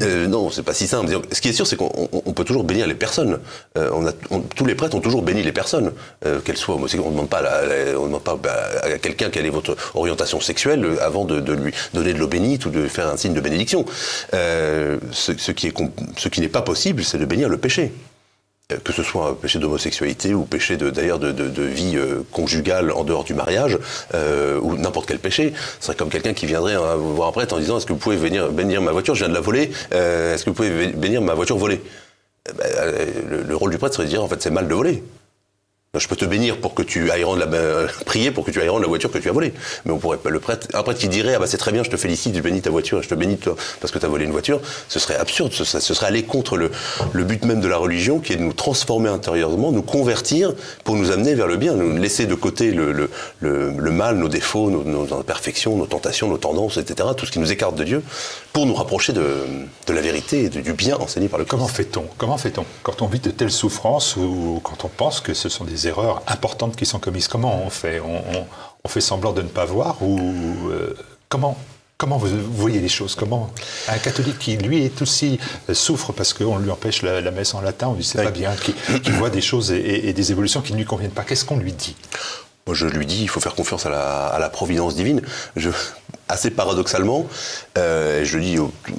Euh, 0.00 0.26
non, 0.28 0.50
c'est 0.50 0.62
pas 0.62 0.72
si 0.72 0.86
simple. 0.86 1.10
Ce 1.32 1.40
qui 1.40 1.48
est 1.48 1.52
sûr, 1.52 1.66
c'est 1.66 1.76
qu'on 1.76 1.90
on- 1.96 2.22
on 2.24 2.32
peut 2.32 2.44
toujours 2.44 2.64
bénir 2.64 2.86
les 2.86 2.94
personnes. 2.94 3.38
Euh, 3.76 3.90
on 3.92 4.06
a, 4.06 4.12
on- 4.30 4.40
tous 4.40 4.64
les 4.64 4.74
prêtres 4.74 4.94
ont 4.96 5.00
toujours 5.00 5.22
béni 5.22 5.42
les 5.42 5.52
personnes, 5.52 5.92
euh, 6.24 6.38
qu'elles 6.40 6.56
soient. 6.56 6.76
On 6.76 6.80
ne 6.80 6.86
demande 6.88 7.28
pas, 7.28 7.38
à 7.38 7.42
la- 7.42 7.66
la- 7.92 7.98
on 8.00 8.06
demande 8.06 8.22
pas 8.22 8.38
à 8.82 8.86
à 8.86 8.98
quelqu'un 8.98 9.28
quelle 9.30 9.44
est 9.44 9.50
votre 9.50 9.76
orientation 9.94 10.40
sexuelle 10.40 10.86
avant 11.02 11.24
de, 11.24 11.40
de 11.40 11.52
lui 11.52 11.72
donner 11.92 12.14
de 12.14 12.18
l'eau 12.18 12.28
bénite 12.28 12.64
ou 12.66 12.70
de 12.70 12.86
faire 12.88 13.08
un 13.08 13.16
signe 13.16 13.34
de 13.34 13.40
bénédiction. 13.40 13.84
Euh, 14.34 14.98
ce, 15.10 15.32
ce 15.36 15.50
qui 15.52 15.66
est 15.66 15.72
com- 15.72 15.90
ce 16.16 16.28
qui 16.28 16.40
n'est 16.40 16.48
pas 16.48 16.62
possible, 16.62 17.02
c'est 17.04 17.18
de 17.18 17.24
bénir 17.26 17.48
le 17.48 17.58
péché. 17.58 17.92
Euh, 18.72 18.78
que 18.82 18.92
ce 18.92 19.02
soit 19.02 19.28
un 19.28 19.34
péché 19.34 19.58
d'homosexualité 19.58 20.34
ou 20.34 20.44
péché 20.44 20.76
d'ailleurs 20.76 21.18
de, 21.18 21.62
vie 21.62 21.96
euh, 21.96 22.22
conjugale 22.32 22.90
en 22.92 23.04
dehors 23.04 23.24
du 23.24 23.34
mariage 23.34 23.78
euh, 24.14 24.58
ou 24.60 24.76
n'importe 24.76 25.06
quel 25.06 25.18
péché, 25.18 25.52
ce 25.78 25.86
serait 25.86 25.96
comme 25.96 26.08
quelqu'un 26.08 26.34
qui 26.34 26.46
viendrait 26.46 26.76
euh, 26.76 26.96
voir 26.96 27.28
un 27.28 27.32
prêtre 27.32 27.54
en 27.54 27.58
disant 27.58 27.78
est-ce 27.78 27.86
que 27.86 27.92
vous 27.92 27.98
pouvez 27.98 28.16
venir 28.16 28.50
bénir 28.50 28.82
ma 28.82 28.92
voiture, 28.92 29.14
je 29.14 29.20
viens 29.20 29.28
de 29.28 29.34
la 29.34 29.40
voler, 29.40 29.70
est-ce 29.90 30.44
que 30.44 30.50
vous 30.50 30.54
pouvez 30.54 30.88
bénir 30.88 31.22
ma 31.22 31.34
voiture 31.34 31.56
volée? 31.56 31.80
Euh, 32.64 33.06
le, 33.30 33.42
le 33.42 33.56
rôle 33.56 33.70
du 33.70 33.78
prêtre 33.78 33.94
serait 33.94 34.06
de 34.06 34.10
dire 34.10 34.22
en 34.22 34.28
fait 34.28 34.42
c'est 34.42 34.50
mal 34.50 34.66
de 34.66 34.74
voler. 34.74 35.02
Je 36.00 36.08
peux 36.08 36.16
te 36.16 36.24
bénir 36.24 36.56
pour 36.56 36.72
que 36.72 36.80
tu 36.82 37.10
ailles 37.10 37.22
rendre 37.22 37.40
la, 37.40 37.54
euh, 37.54 37.86
prier 38.06 38.30
pour 38.30 38.46
que 38.46 38.50
tu 38.50 38.58
ailles 38.62 38.70
rendre 38.70 38.80
la 38.80 38.88
voiture 38.88 39.10
que 39.10 39.18
tu 39.18 39.28
as 39.28 39.32
volée. 39.32 39.52
Mais 39.84 39.92
on 39.92 39.98
pourrait 39.98 40.16
pas, 40.16 40.30
le 40.30 40.40
prêtre, 40.40 40.66
un 40.72 40.82
prêtre 40.82 40.98
qui 40.98 41.08
dirait, 41.10 41.34
ah 41.34 41.38
bah 41.38 41.46
c'est 41.46 41.58
très 41.58 41.70
bien, 41.70 41.82
je 41.82 41.90
te 41.90 41.98
félicite, 41.98 42.34
je 42.34 42.40
bénis 42.40 42.62
ta 42.62 42.70
voiture, 42.70 43.02
je 43.02 43.10
te 43.10 43.14
bénis 43.14 43.36
toi, 43.36 43.56
parce 43.78 43.92
que 43.92 43.98
tu 43.98 44.06
as 44.06 44.08
volé 44.08 44.24
une 44.24 44.30
voiture, 44.30 44.62
ce 44.88 44.98
serait 44.98 45.16
absurde, 45.16 45.52
ce, 45.52 45.64
serait- 45.64 46.06
aller 46.06 46.22
contre 46.22 46.56
le, 46.56 46.70
but 47.24 47.44
même 47.44 47.60
de 47.60 47.68
la 47.68 47.76
religion, 47.76 48.20
qui 48.20 48.32
est 48.32 48.36
de 48.36 48.42
nous 48.42 48.54
transformer 48.54 49.10
intérieurement, 49.10 49.70
nous 49.70 49.82
convertir 49.82 50.54
pour 50.82 50.96
nous 50.96 51.10
amener 51.10 51.34
vers 51.34 51.46
le 51.46 51.58
bien, 51.58 51.74
nous 51.74 51.94
laisser 51.98 52.24
de 52.24 52.34
côté 52.34 52.70
le, 52.70 52.92
le, 52.92 53.10
le, 53.42 53.90
mal, 53.90 54.16
nos 54.16 54.28
défauts, 54.28 54.70
nos 54.70 55.12
imperfections, 55.12 55.76
nos 55.76 55.84
tentations, 55.84 56.28
nos 56.28 56.38
tendances, 56.38 56.78
etc., 56.78 57.10
tout 57.14 57.26
ce 57.26 57.32
qui 57.32 57.38
nous 57.38 57.52
écarte 57.52 57.74
de 57.74 57.84
Dieu, 57.84 58.02
pour 58.52 58.66
nous 58.66 58.74
rapprocher 58.74 59.12
de, 59.12 59.44
de 59.86 59.92
la 59.92 60.00
vérité 60.00 60.44
et 60.44 60.48
de- 60.50 60.60
du 60.60 60.72
bien 60.74 60.96
enseigné 60.96 61.28
par 61.28 61.38
le 61.38 61.44
Christ. 61.44 61.52
Comment 61.58 61.68
fait-on 61.68 62.04
Comment 62.18 62.36
fait-on 62.38 62.64
quand 62.82 63.00
on 63.02 63.06
vit 63.06 63.20
de 63.20 63.30
telles 63.30 63.50
souffrances 63.52 64.16
ou 64.16 64.60
quand 64.62 64.84
on 64.84 64.88
pense 64.88 65.20
que 65.20 65.32
ce 65.34 65.48
sont 65.48 65.64
des 65.64 65.88
erreurs 65.88 66.22
importantes 66.26 66.76
qui 66.76 66.84
sont 66.86 66.98
commises? 66.98 67.28
Comment 67.28 67.62
on 67.64 67.70
fait? 67.70 68.00
On, 68.00 68.16
on- 68.38 68.46
on 68.84 68.88
fait 68.88 69.00
semblant 69.00 69.32
de 69.32 69.42
ne 69.42 69.48
pas 69.48 69.64
voir 69.64 70.02
ou 70.02 70.18
euh, 70.70 70.94
comment 71.28 71.56
Comment 71.98 72.16
vous 72.18 72.26
voyez 72.50 72.80
les 72.80 72.88
choses? 72.88 73.14
Comment 73.14 73.48
un 73.88 73.96
catholique 73.98 74.36
qui 74.40 74.56
lui 74.56 74.84
est 74.84 75.00
aussi 75.02 75.38
euh, 75.70 75.74
souffre 75.74 76.10
parce 76.12 76.32
qu'on 76.34 76.58
lui 76.58 76.68
empêche 76.72 77.02
la, 77.02 77.20
la 77.20 77.30
messe 77.30 77.54
en 77.54 77.60
latin, 77.60 77.88
on 77.88 77.92
lui 77.94 78.02
dit 78.02 78.08
c'est 78.08 78.18
Oui. 78.18 78.24
pas 78.24 78.30
bien, 78.32 78.50
qui, 78.56 78.74
qui 79.02 79.10
voit 79.12 79.30
des 79.30 79.40
choses 79.40 79.70
et 79.70 80.12
des 80.12 80.32
évolutions 80.32 80.62
qui 80.62 80.72
ne 80.72 80.78
lui 80.78 80.84
conviennent 80.84 81.12
pas. 81.12 81.22
Qu'est-ce 81.22 81.44
qu'on 81.44 81.58
lui 81.58 81.72
dit? 81.72 81.94
Moi, 82.66 82.74
je 82.74 82.86
lui 82.88 83.06
dis, 83.06 83.22
il 83.22 83.28
faut 83.28 83.38
faire 83.38 83.54
confiance 83.54 83.86
à 83.86 83.90
la, 83.90 84.26
à 84.26 84.38
la 84.40 84.48
providence 84.48 84.96
divine. 84.96 85.20
Je, 85.54 85.70
assez 86.32 86.50
paradoxalement, 86.50 87.26
euh, 87.76 88.24
je 88.24 88.38
le 88.38 88.42
dis 88.42 88.56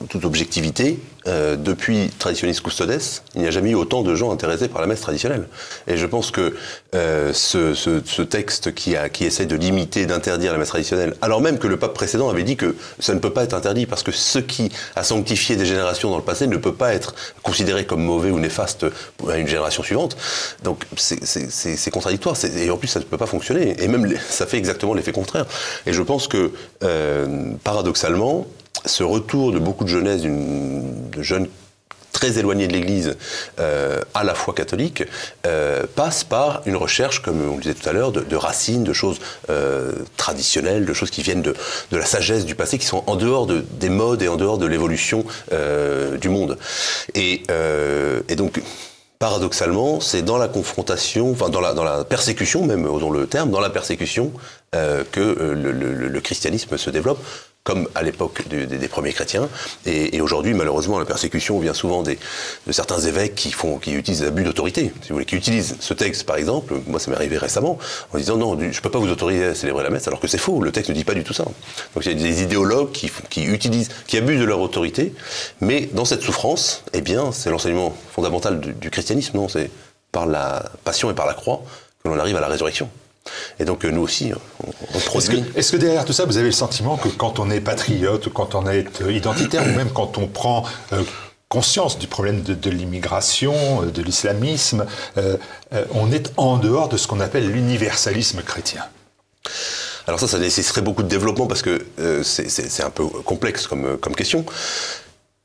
toute 0.10 0.24
objectivité, 0.24 1.00
euh, 1.28 1.56
depuis 1.56 2.10
Traditionis 2.20 2.60
Custodes, 2.64 3.00
il 3.36 3.42
n'y 3.42 3.48
a 3.48 3.52
jamais 3.52 3.72
eu 3.72 3.76
autant 3.76 4.02
de 4.02 4.14
gens 4.16 4.32
intéressés 4.32 4.68
par 4.68 4.82
la 4.82 4.88
messe 4.88 5.02
traditionnelle. 5.02 5.48
Et 5.88 5.98
je 5.98 6.06
pense 6.06 6.32
que 6.32 6.56
euh, 6.96 7.32
ce, 7.34 7.74
ce, 7.74 8.02
ce, 8.06 8.22
texte 8.22 8.74
qui, 8.74 8.96
a, 8.96 9.10
qui 9.10 9.26
essaie 9.26 9.46
de 9.46 9.56
limiter, 9.56 10.06
d'interdire 10.06 10.52
la 10.52 10.58
messe 10.58 10.70
traditionnelle, 10.70 11.16
alors 11.22 11.42
même 11.42 11.58
que 11.58 11.68
le 11.68 11.78
pape 11.78 11.94
précédent 11.94 12.30
avait 12.30 12.44
dit 12.44 12.58
que 12.58 12.76
ça 13.00 13.14
ne 13.14 13.20
peut 13.20 13.32
pas 13.32 13.44
être 13.44 13.54
interdit 13.54 13.86
parce 13.86 14.04
que 14.04 14.12
ce 14.12 14.40
qui 14.40 14.72
a 14.96 15.04
sanctifié 15.04 15.56
des 15.56 15.66
générations 15.66 16.10
dans 16.10 16.18
le 16.18 16.24
passé 16.24 16.48
ne 16.48 16.58
peut 16.58 16.74
pas 16.74 16.94
être 16.94 17.16
considéré 17.42 17.86
comme 17.86 18.04
mauvais 18.04 18.32
ou 18.32 18.40
néfaste 18.40 18.86
à 19.30 19.38
une 19.38 19.48
génération 19.48 19.84
suivante. 19.84 20.18
Donc 20.64 20.86
c'est 20.98 21.92
contradictoire. 21.92 22.36
Et 22.58 22.70
en 22.70 22.78
plus, 22.78 22.88
ça 22.88 23.00
ne 23.00 23.06
peut 23.06 23.18
pas 23.18 23.26
fonctionner. 23.26 23.82
Et 23.82 23.88
même, 23.88 24.14
ça 24.30 24.46
fait 24.46 24.58
exactement 24.58 24.94
l'effet 24.94 25.12
contraire. 25.12 25.46
Et 25.86 25.94
je 25.94 26.02
pense 26.02 26.28
que, 26.28 26.52
euh, 26.84 27.52
paradoxalement, 27.64 28.46
ce 28.86 29.04
retour 29.04 29.52
de 29.52 29.60
beaucoup 29.60 29.84
de 29.84 29.90
jeunesse, 29.90 30.22
de 30.24 31.22
jeunes 31.22 31.48
très 32.14 32.40
éloignés 32.40 32.68
de 32.68 32.74
l'Église 32.74 33.18
euh, 33.60 34.00
à 34.14 34.24
la 34.24 34.34
foi 34.34 34.54
catholique, 34.54 35.04
euh, 35.46 35.84
passe 35.96 36.24
par 36.24 36.62
une 36.66 36.78
recherche, 36.78 37.22
comme 37.22 37.42
on 37.46 37.56
le 37.56 37.62
disait 37.62 37.74
tout 37.74 37.90
à 37.90 37.92
l'heure, 37.92 38.14
de, 38.14 38.36
racines, 38.38 38.86
de 38.86 38.94
choses 38.94 39.20
euh, 39.50 39.92
traditionnelles, 40.16 40.86
de 40.86 40.94
choses 40.94 41.10
qui 41.10 41.22
viennent 41.22 41.42
de, 41.42 41.54
la 41.92 42.06
sagesse 42.06 42.46
du 42.46 42.56
passé, 42.56 42.78
qui 42.78 42.86
sont 42.86 43.04
en 43.08 43.18
dehors 43.18 43.46
de, 43.46 43.66
des 43.72 43.90
modes 43.90 44.22
et 44.22 44.30
en 44.30 44.38
dehors 44.38 44.58
de 44.58 44.68
l'évolution 44.68 45.26
du 46.22 46.30
monde. 46.30 46.58
Et, 47.16 47.44
donc, 48.38 48.62
paradoxalement, 49.20 50.00
c'est 50.00 50.22
dans 50.22 50.38
la 50.38 50.48
confrontation, 50.48 51.32
enfin 51.32 51.50
dans 51.50 51.62
la, 51.62 51.74
dans 51.74 51.84
la 51.84 52.04
persécution 52.04 52.66
même, 52.66 52.86
osons 52.86 53.10
le 53.10 53.28
terme, 53.28 53.50
dans 53.50 53.60
la 53.60 53.70
persécution 53.70 54.32
que 54.72 55.20
le, 55.22 56.22
christianisme 56.22 56.78
se 56.78 56.90
développe 56.90 57.20
comme 57.64 57.88
à 57.96 58.04
l'époque 58.04 58.48
des 58.50 58.88
premiers 58.90 59.14
chrétiens. 59.14 59.48
Et, 59.86 60.20
aujourd'hui, 60.20 60.54
malheureusement, 60.54 61.00
la 61.00 61.06
persécution 61.06 61.60
vient 61.60 61.74
souvent 61.74 62.04
de 62.04 62.18
certains 62.72 63.00
évêques 63.00 63.36
qui, 63.36 63.52
font, 63.52 63.78
qui 63.78 63.94
utilisent 63.94 64.24
l'abus 64.24 64.44
d'autorité, 64.44 64.92
si 65.02 65.10
vous 65.10 65.16
voulez, 65.16 65.26
qui 65.26 65.36
utilisent 65.36 65.78
ce 65.80 65.94
texte, 65.94 66.26
par 66.26 66.36
exemple. 66.36 66.74
Moi, 66.88 67.00
ça 67.00 67.10
m'est 67.10 67.18
arrivé 67.18 67.38
récemment, 67.38 67.80
en 68.14 68.18
disant 68.18 68.36
non, 68.36 68.60
je 68.60 68.66
ne 68.66 68.82
peux 68.82 68.92
pas 68.92 69.00
vous 69.00 69.10
autoriser 69.10 69.46
à 69.46 69.56
célébrer 69.56 69.84
la 69.84 69.90
messe, 69.90 70.08
alors 70.08 70.20
que 70.20 70.28
c'est 70.28 70.38
faux. 70.38 70.62
Le 70.62 70.72
texte 70.72 70.90
ne 70.90 70.96
dit 70.96 71.06
pas 71.06 71.14
du 71.14 71.24
tout 71.24 71.34
ça. 71.34 71.46
Donc 71.46 72.06
il 72.06 72.12
y 72.12 72.12
a 72.12 72.16
des 72.16 72.44
idéologues 72.44 72.92
qui, 72.92 73.10
qui 73.30 73.46
utilisent, 73.46 73.90
qui 74.08 74.18
abusent 74.18 74.42
de 74.42 74.46
leur 74.46 74.60
autorité, 74.60 75.14
mais 75.62 75.90
dans 75.94 76.06
cette 76.06 76.22
souffrance, 76.22 76.84
eh 76.92 77.02
bien, 77.02 77.32
c'est 77.32 77.50
l'enseignement 77.50 77.96
fondamental 78.12 78.60
du, 78.60 78.74
du 78.74 78.90
christianisme, 78.90 79.38
non 79.38 79.48
C'est 79.48 79.72
par 80.12 80.26
la 80.26 80.70
passion 80.84 81.10
et 81.10 81.14
par 81.14 81.26
la 81.26 81.34
croix 81.34 81.64
que 82.04 82.10
l'on 82.10 82.20
arrive 82.20 82.36
à 82.36 82.42
la 82.42 82.48
résurrection. 82.48 82.90
Et 83.60 83.66
donc 83.66 83.86
euh, 83.86 83.92
nous 83.92 84.02
aussi, 84.02 84.32
on, 84.94 85.00
produit. 85.00 85.44
Est-ce 85.56 85.72
que, 85.72 85.78
derrière 85.78 86.06
tout 86.06 86.14
ça, 86.14 86.26
vous 86.26 86.38
avez 86.38 86.48
le 86.48 86.52
sentiment 86.52 86.98
que 86.98 87.08
quand 87.08 87.40
on 87.40 87.50
est 87.50 87.62
patriote, 87.62 88.30
quand 88.34 88.56
on 88.56 88.68
est 88.68 89.02
euh, 89.02 89.12
identitaire, 89.12 89.64
ou 89.64 89.72
même 89.72 89.90
quand 89.92 90.18
on 90.18 90.28
prend 90.28 90.64
euh, 90.92 91.04
conscience 91.50 92.00
du 92.00 92.08
problème 92.08 92.42
de, 92.42 92.70
l'immigration, 92.70 93.84
de 93.84 94.02
l'islamisme, 94.02 94.88
on 95.94 96.12
est 96.12 96.34
en 96.36 96.58
dehors 96.58 96.90
de 96.90 96.98
ce 96.98 97.06
qu'on 97.06 97.20
appelle 97.20 97.48
l'universalisme 97.48 98.42
chrétien? 98.42 98.82
Alors 100.08 100.20
ça, 100.20 100.28
ça 100.28 100.40
nécessiterait 100.40 100.82
beaucoup 100.82 101.04
de 101.04 101.08
développement 101.08 101.46
parce 101.46 101.62
que 101.62 101.86
c'est 102.24 102.82
un 102.82 102.90
peu 102.90 103.06
complexe 103.06 103.68
comme, 103.68 103.98
comme 103.98 104.16
question. 104.16 104.46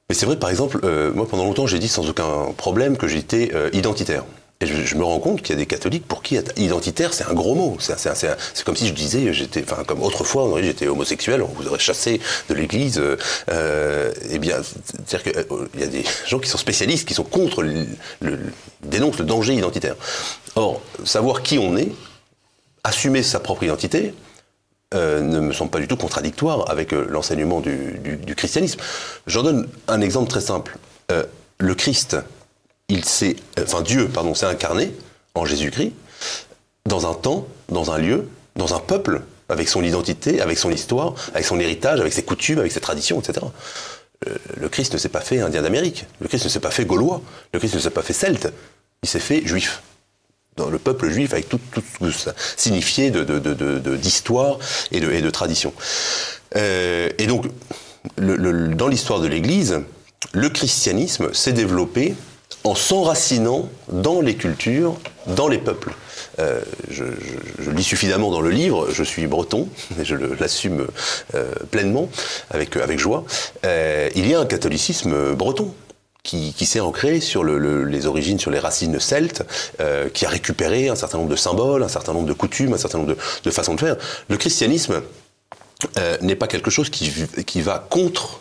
Mais 0.08 0.14
c'est 0.14 0.24
vrai, 0.24 0.38
par 0.38 0.48
exemple, 0.48 0.80
moi 1.14 1.28
pendant 1.28 1.44
longtemps 1.44 1.66
j'ai 1.66 1.78
dit 1.78 1.88
sans 1.88 2.08
aucun 2.08 2.52
problème 2.56 2.96
que 2.96 3.06
j'étais 3.06 3.52
identitaire. 3.74 4.24
Et 4.60 4.66
je, 4.66 4.96
me 4.96 5.04
rends 5.04 5.20
compte 5.20 5.40
qu'il 5.40 5.54
y 5.54 5.58
a 5.58 5.60
des 5.60 5.66
catholiques 5.66 6.06
pour 6.06 6.20
qui 6.20 6.36
identitaire, 6.56 7.14
c'est 7.14 7.24
un 7.24 7.32
gros 7.32 7.54
mot. 7.54 7.76
C'est 7.78 8.64
comme 8.64 8.74
si 8.74 8.88
je 8.88 8.92
disais, 8.92 9.30
enfin, 9.62 9.84
comme 9.84 10.02
autrefois, 10.02 10.60
j'étais 10.60 10.88
homosexuel, 10.88 11.42
on 11.42 11.46
vous 11.46 11.68
aurait 11.68 11.78
chassé 11.78 12.20
de 12.48 12.54
l'Église. 12.54 13.00
Euh, 13.50 14.12
eh 14.30 14.38
bien, 14.40 14.56
c'est-à-dire 14.62 15.22
qu'il 15.22 15.38
euh, 15.38 15.68
y 15.78 15.84
a 15.84 15.86
des 15.86 16.04
gens 16.26 16.40
qui 16.40 16.48
sont 16.48 16.58
spécialistes, 16.58 17.06
qui 17.06 17.14
sont 17.14 17.22
contre, 17.22 17.62
le, 17.62 17.86
dénoncent 18.82 19.18
le 19.18 19.26
danger 19.26 19.54
identitaire. 19.54 19.94
Or, 20.56 20.82
savoir 21.04 21.42
qui 21.42 21.58
on 21.58 21.76
est, 21.76 21.92
assumer 22.82 23.22
sa 23.22 23.38
propre 23.38 23.62
identité, 23.62 24.12
euh, 24.94 25.20
ne 25.20 25.40
me 25.40 25.52
semble 25.52 25.70
pas 25.70 25.80
du 25.80 25.86
tout 25.86 25.98
contradictoire 25.98 26.70
avec 26.70 26.94
euh, 26.94 27.06
l'enseignement 27.10 27.60
du, 27.60 27.98
du, 28.02 28.16
du, 28.16 28.34
christianisme. 28.34 28.80
J'en 29.26 29.42
donne 29.42 29.68
un 29.86 30.00
exemple 30.00 30.30
très 30.30 30.40
simple. 30.40 30.78
Euh, 31.12 31.24
le 31.58 31.74
Christ, 31.74 32.16
il 32.88 33.04
s'est, 33.04 33.36
enfin 33.60 33.82
Dieu, 33.82 34.08
pardon, 34.08 34.34
s'est 34.34 34.46
incarné 34.46 34.92
en 35.34 35.44
Jésus-Christ 35.44 35.92
dans 36.86 37.10
un 37.10 37.14
temps, 37.14 37.46
dans 37.68 37.90
un 37.90 37.98
lieu, 37.98 38.28
dans 38.56 38.74
un 38.74 38.78
peuple, 38.78 39.22
avec 39.48 39.68
son 39.68 39.82
identité, 39.82 40.40
avec 40.40 40.58
son 40.58 40.70
histoire, 40.70 41.14
avec 41.34 41.44
son 41.44 41.58
héritage, 41.60 42.00
avec 42.00 42.12
ses 42.12 42.22
coutumes, 42.22 42.58
avec 42.58 42.72
ses 42.72 42.80
traditions, 42.80 43.20
etc. 43.20 43.46
Euh, 44.26 44.34
le 44.56 44.68
Christ 44.68 44.94
ne 44.94 44.98
s'est 44.98 45.08
pas 45.08 45.20
fait 45.20 45.40
indien 45.40 45.62
d'Amérique, 45.62 46.06
le 46.20 46.28
Christ 46.28 46.44
ne 46.44 46.48
s'est 46.48 46.60
pas 46.60 46.70
fait 46.70 46.84
gaulois, 46.84 47.22
le 47.52 47.58
Christ 47.58 47.74
ne 47.74 47.80
s'est 47.80 47.90
pas 47.90 48.02
fait 48.02 48.12
celte, 48.12 48.48
il 49.02 49.08
s'est 49.08 49.20
fait 49.20 49.46
juif. 49.46 49.82
Dans 50.56 50.70
le 50.70 50.78
peuple 50.78 51.08
juif, 51.08 51.32
avec 51.32 51.48
tout, 51.48 51.60
tout 51.72 51.82
ce 52.00 52.06
que 52.06 52.10
ça 52.10 52.34
signifiait 52.56 53.12
d'histoire 53.12 54.58
de, 54.58 54.96
et, 54.96 55.00
de, 55.00 55.12
et 55.12 55.22
de 55.22 55.30
tradition. 55.30 55.72
Euh, 56.56 57.08
et 57.18 57.28
donc, 57.28 57.46
le, 58.16 58.74
dans 58.74 58.88
l'histoire 58.88 59.20
de 59.20 59.28
l'Église, 59.28 59.80
le 60.32 60.48
christianisme 60.48 61.32
s'est 61.32 61.52
développé 61.52 62.16
en 62.64 62.74
s'enracinant 62.74 63.68
dans 63.88 64.20
les 64.20 64.34
cultures, 64.36 64.96
dans 65.26 65.48
les 65.48 65.58
peuples. 65.58 65.94
Euh, 66.38 66.60
je, 66.90 67.04
lis 67.70 67.84
suffisamment 67.84 68.30
dans 68.30 68.40
le 68.40 68.50
livre, 68.50 68.88
je 68.92 69.02
suis 69.02 69.26
breton, 69.26 69.68
et 70.00 70.04
je 70.04 70.14
l'assume 70.14 70.86
euh, 71.34 71.52
pleinement, 71.70 72.08
avec, 72.50 72.76
avec 72.76 72.98
joie. 72.98 73.24
Euh, 73.64 74.08
il 74.14 74.28
y 74.28 74.34
a 74.34 74.40
un 74.40 74.46
catholicisme 74.46 75.34
breton. 75.34 75.74
Qui, 76.24 76.52
s'est 76.66 76.80
ancré 76.80 77.20
sur 77.20 77.42
les 77.42 78.04
origines, 78.04 78.38
sur 78.38 78.50
les 78.50 78.58
racines 78.58 79.00
celtes, 79.00 79.44
qui 80.12 80.26
a 80.26 80.28
récupéré 80.28 80.90
un 80.90 80.94
certain 80.94 81.16
nombre 81.16 81.30
de 81.30 81.36
symboles, 81.36 81.82
un 81.82 81.88
certain 81.88 82.12
nombre 82.12 82.26
de 82.26 82.34
coutumes, 82.34 82.74
un 82.74 82.76
certain 82.76 82.98
nombre 82.98 83.16
de, 83.44 83.50
façons 83.50 83.74
de 83.74 83.80
faire. 83.80 83.96
Le 84.28 84.36
christianisme 84.36 85.00
n'est 86.20 86.36
pas 86.36 86.46
quelque 86.46 86.70
chose 86.70 86.90
qui, 86.90 87.10
qui 87.46 87.62
va 87.62 87.78
contre 87.88 88.40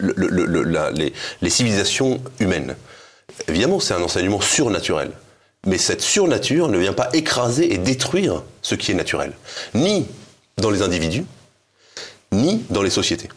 les, 0.00 1.12
les 1.42 1.50
civilisations 1.50 2.22
humaines. 2.38 2.74
Évidemment, 3.48 3.80
c'est 3.80 3.94
un 3.94 4.02
enseignement 4.02 4.40
surnaturel. 4.40 5.10
Mais 5.66 5.78
cette 5.78 6.02
surnature 6.02 6.68
ne 6.68 6.78
vient 6.78 6.92
pas 6.92 7.08
écraser 7.12 7.72
et 7.72 7.78
détruire 7.78 8.42
ce 8.62 8.74
qui 8.74 8.92
est 8.92 8.94
naturel, 8.94 9.32
ni 9.74 10.06
dans 10.58 10.70
les 10.70 10.82
individus, 10.82 11.24
ni 12.32 12.64
dans 12.70 12.82
les 12.82 12.90
sociétés. 12.90 13.28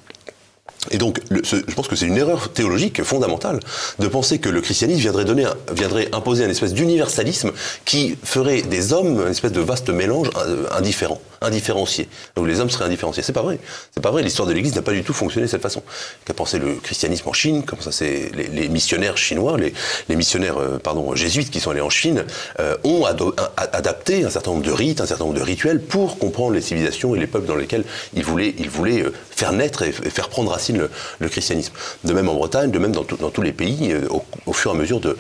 Et 0.92 0.98
donc, 0.98 1.20
je 1.32 1.74
pense 1.74 1.88
que 1.88 1.96
c'est 1.96 2.06
une 2.06 2.18
erreur 2.18 2.52
théologique 2.54 3.04
fondamentale 3.04 3.60
de 4.00 4.08
penser 4.08 4.40
que 4.40 4.50
le 4.50 4.62
christianisme 4.62 5.02
viendrait, 5.02 5.26
viendrait 5.74 6.10
imposer 6.14 6.46
un 6.46 6.50
espèce 6.50 6.74
d'universalisme 6.74 7.52
qui 7.84 8.18
ferait 8.24 8.62
des 8.62 8.94
hommes 8.94 9.22
un 9.26 9.32
espèce 9.32 9.52
de 9.52 9.62
vaste 9.62 9.90
mélange 9.90 10.30
euh, 10.38 10.66
indifférent, 10.72 11.22
indifférencié. 11.42 12.08
Donc 12.36 12.48
les 12.48 12.60
hommes 12.60 12.70
seraient 12.70 12.86
indifférenciés. 12.86 13.24
C'est 13.24 13.34
pas 13.34 13.42
vrai. 13.42 13.60
C'est 13.94 14.02
pas 14.02 14.12
vrai. 14.12 14.24
L'histoire 14.24 14.48
de 14.48 14.54
l'Église 14.54 14.76
n'a 14.76 14.82
pas 14.82 14.92
du 14.92 15.04
tout 15.04 15.14
fonctionné 15.14 15.46
de 15.48 15.52
cette 15.52 15.62
façon. 15.62 15.84
Qu'a 16.26 16.34
pensé 16.34 16.60
le 16.60 16.76
christianisme 16.76 17.30
en 17.30 17.34
Chine? 17.34 17.64
Comme 17.64 17.82
ça, 17.82 17.92
c'est 17.92 18.32
les, 18.34 18.70
missionnaires 18.70 19.18
chinois, 19.18 19.58
les, 19.58 20.16
missionnaires 20.16 20.58
euh, 20.58 20.78
pardon 20.78 21.16
jésuites 21.16 21.52
qui 21.52 21.60
sont 21.60 21.72
allés 21.72 21.82
en 21.82 21.90
Chine 21.90 22.26
euh, 22.60 22.76
ont 22.84 23.06
adapté 23.06 24.24
un 24.24 24.30
certain 24.30 24.52
nombre 24.52 24.64
de 24.64 24.72
rites, 24.72 25.02
un 25.02 25.06
certain 25.06 25.26
nombre 25.26 25.38
de 25.38 25.44
rituels 25.44 25.82
pour 25.82 26.18
comprendre 26.18 26.54
les 26.54 26.62
civilisations 26.62 27.16
et 27.16 27.20
les 27.20 27.28
peuples 27.28 27.48
dans 27.48 27.56
lesquels 27.56 27.84
ils 28.14 28.24
voulaient, 28.24 28.54
ils 28.58 28.70
voulaient 28.70 29.04
faire 29.30 29.54
naître 29.54 29.84
et 29.84 29.92
faire 29.92 30.30
prendre 30.30 30.52
racine 30.52 30.88
le, 31.20 31.30
christianisme. 31.30 31.74
De 32.04 32.14
même 32.14 32.30
en 32.30 32.34
Bretagne, 32.34 32.72
de 32.72 32.80
même 32.80 32.92
dans, 32.92 33.04
tous 33.04 33.42
les 33.42 33.52
pays, 33.52 33.92
euh, 33.92 34.08
au, 34.46 34.54
fur 34.54 34.72
et 34.72 34.76
à 34.76 34.78
mesure 34.78 35.00
de, 35.00 35.18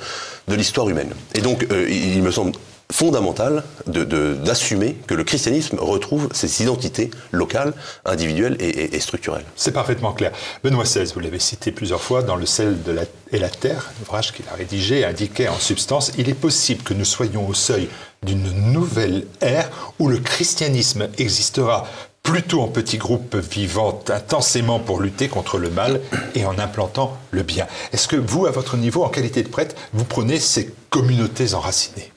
l'histoire 0.50 0.90
humaine. 0.90 1.12
Et 1.36 1.42
donc, 1.42 1.68
euh, 1.72 1.88
il 1.90 2.24
me 2.24 2.32
semble 2.32 2.54
fondamental 2.92 3.64
d'assumer 3.86 4.98
que 5.08 5.14
le 5.14 5.24
christianisme 5.24 5.78
retrouve 5.80 6.30
ses 6.32 6.62
identités 6.62 7.12
locales, 7.32 7.74
individuelles 8.06 8.58
et, 8.60 9.00
structurelles. 9.00 9.46
C'est 9.56 9.74
parfaitement 9.74 10.14
clair. 10.14 10.32
Benoît 10.64 10.84
XVI, 10.84 11.12
vous 11.14 11.20
l'avez 11.20 11.40
cité 11.40 11.72
plusieurs 11.72 12.02
fois 12.02 12.24
dans 12.24 12.36
Le 12.36 12.46
sel 12.46 12.82
de 12.84 12.92
la, 12.92 13.04
et 13.32 13.40
la 13.40 13.50
terre, 13.50 13.92
l'ouvrage 14.00 14.32
qu'il 14.34 14.46
a 14.52 14.56
rédigé, 14.56 15.04
indiquait 15.04 15.48
en 15.48 15.60
substance 15.60 16.12
Il 16.18 16.30
est 16.30 16.34
possible 16.34 16.84
que 16.84 16.94
nous 16.94 17.06
soyons 17.06 17.48
au 17.48 17.54
seuil 17.54 17.90
d'une 18.24 18.72
nouvelle 18.72 19.26
ère 19.42 19.70
où 20.00 20.08
le 20.08 20.20
christianisme 20.20 21.10
existera 21.18 21.88
plutôt 22.24 22.62
en 22.62 22.68
petits 22.68 22.98
groupes 22.98 23.36
vivant 23.36 24.02
intensément 24.10 24.80
pour 24.80 25.00
lutter 25.00 25.30
contre 25.30 25.58
le 25.58 25.70
mal 25.70 26.02
et 26.36 26.46
en 26.46 26.58
implantant 26.60 27.18
le 27.32 27.44
bien. 27.44 27.68
Est-ce 27.94 28.08
que 28.08 28.18
vous, 28.18 28.46
à 28.46 28.52
votre 28.52 28.76
niveau, 28.76 29.04
en 29.04 29.10
qualité 29.10 29.44
de 29.44 29.50
prêtre, 29.50 29.76
vous 29.94 30.04
prenez 30.04 30.40
ces 30.40 30.74
communautés 30.90 31.54
enracinées? 31.54 32.12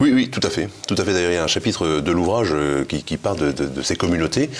Oui, 0.00 0.10
oui, 0.12 0.30
tout 0.30 0.40
à 0.42 0.50
fait. 0.50 0.68
Tout 0.86 0.96
à 0.98 1.04
fait. 1.04 1.12
D'ailleurs, 1.12 1.30
il 1.30 1.34
y 1.34 1.38
a 1.38 1.44
un 1.44 1.48
chapitre 1.48 2.00
de 2.00 2.12
l'ouvrage 2.12 2.48
euh, 2.52 2.84
qui, 2.84 3.16
parle 3.16 3.54
de, 3.54 3.82
ces 3.82 3.96
communautés. 3.96 4.50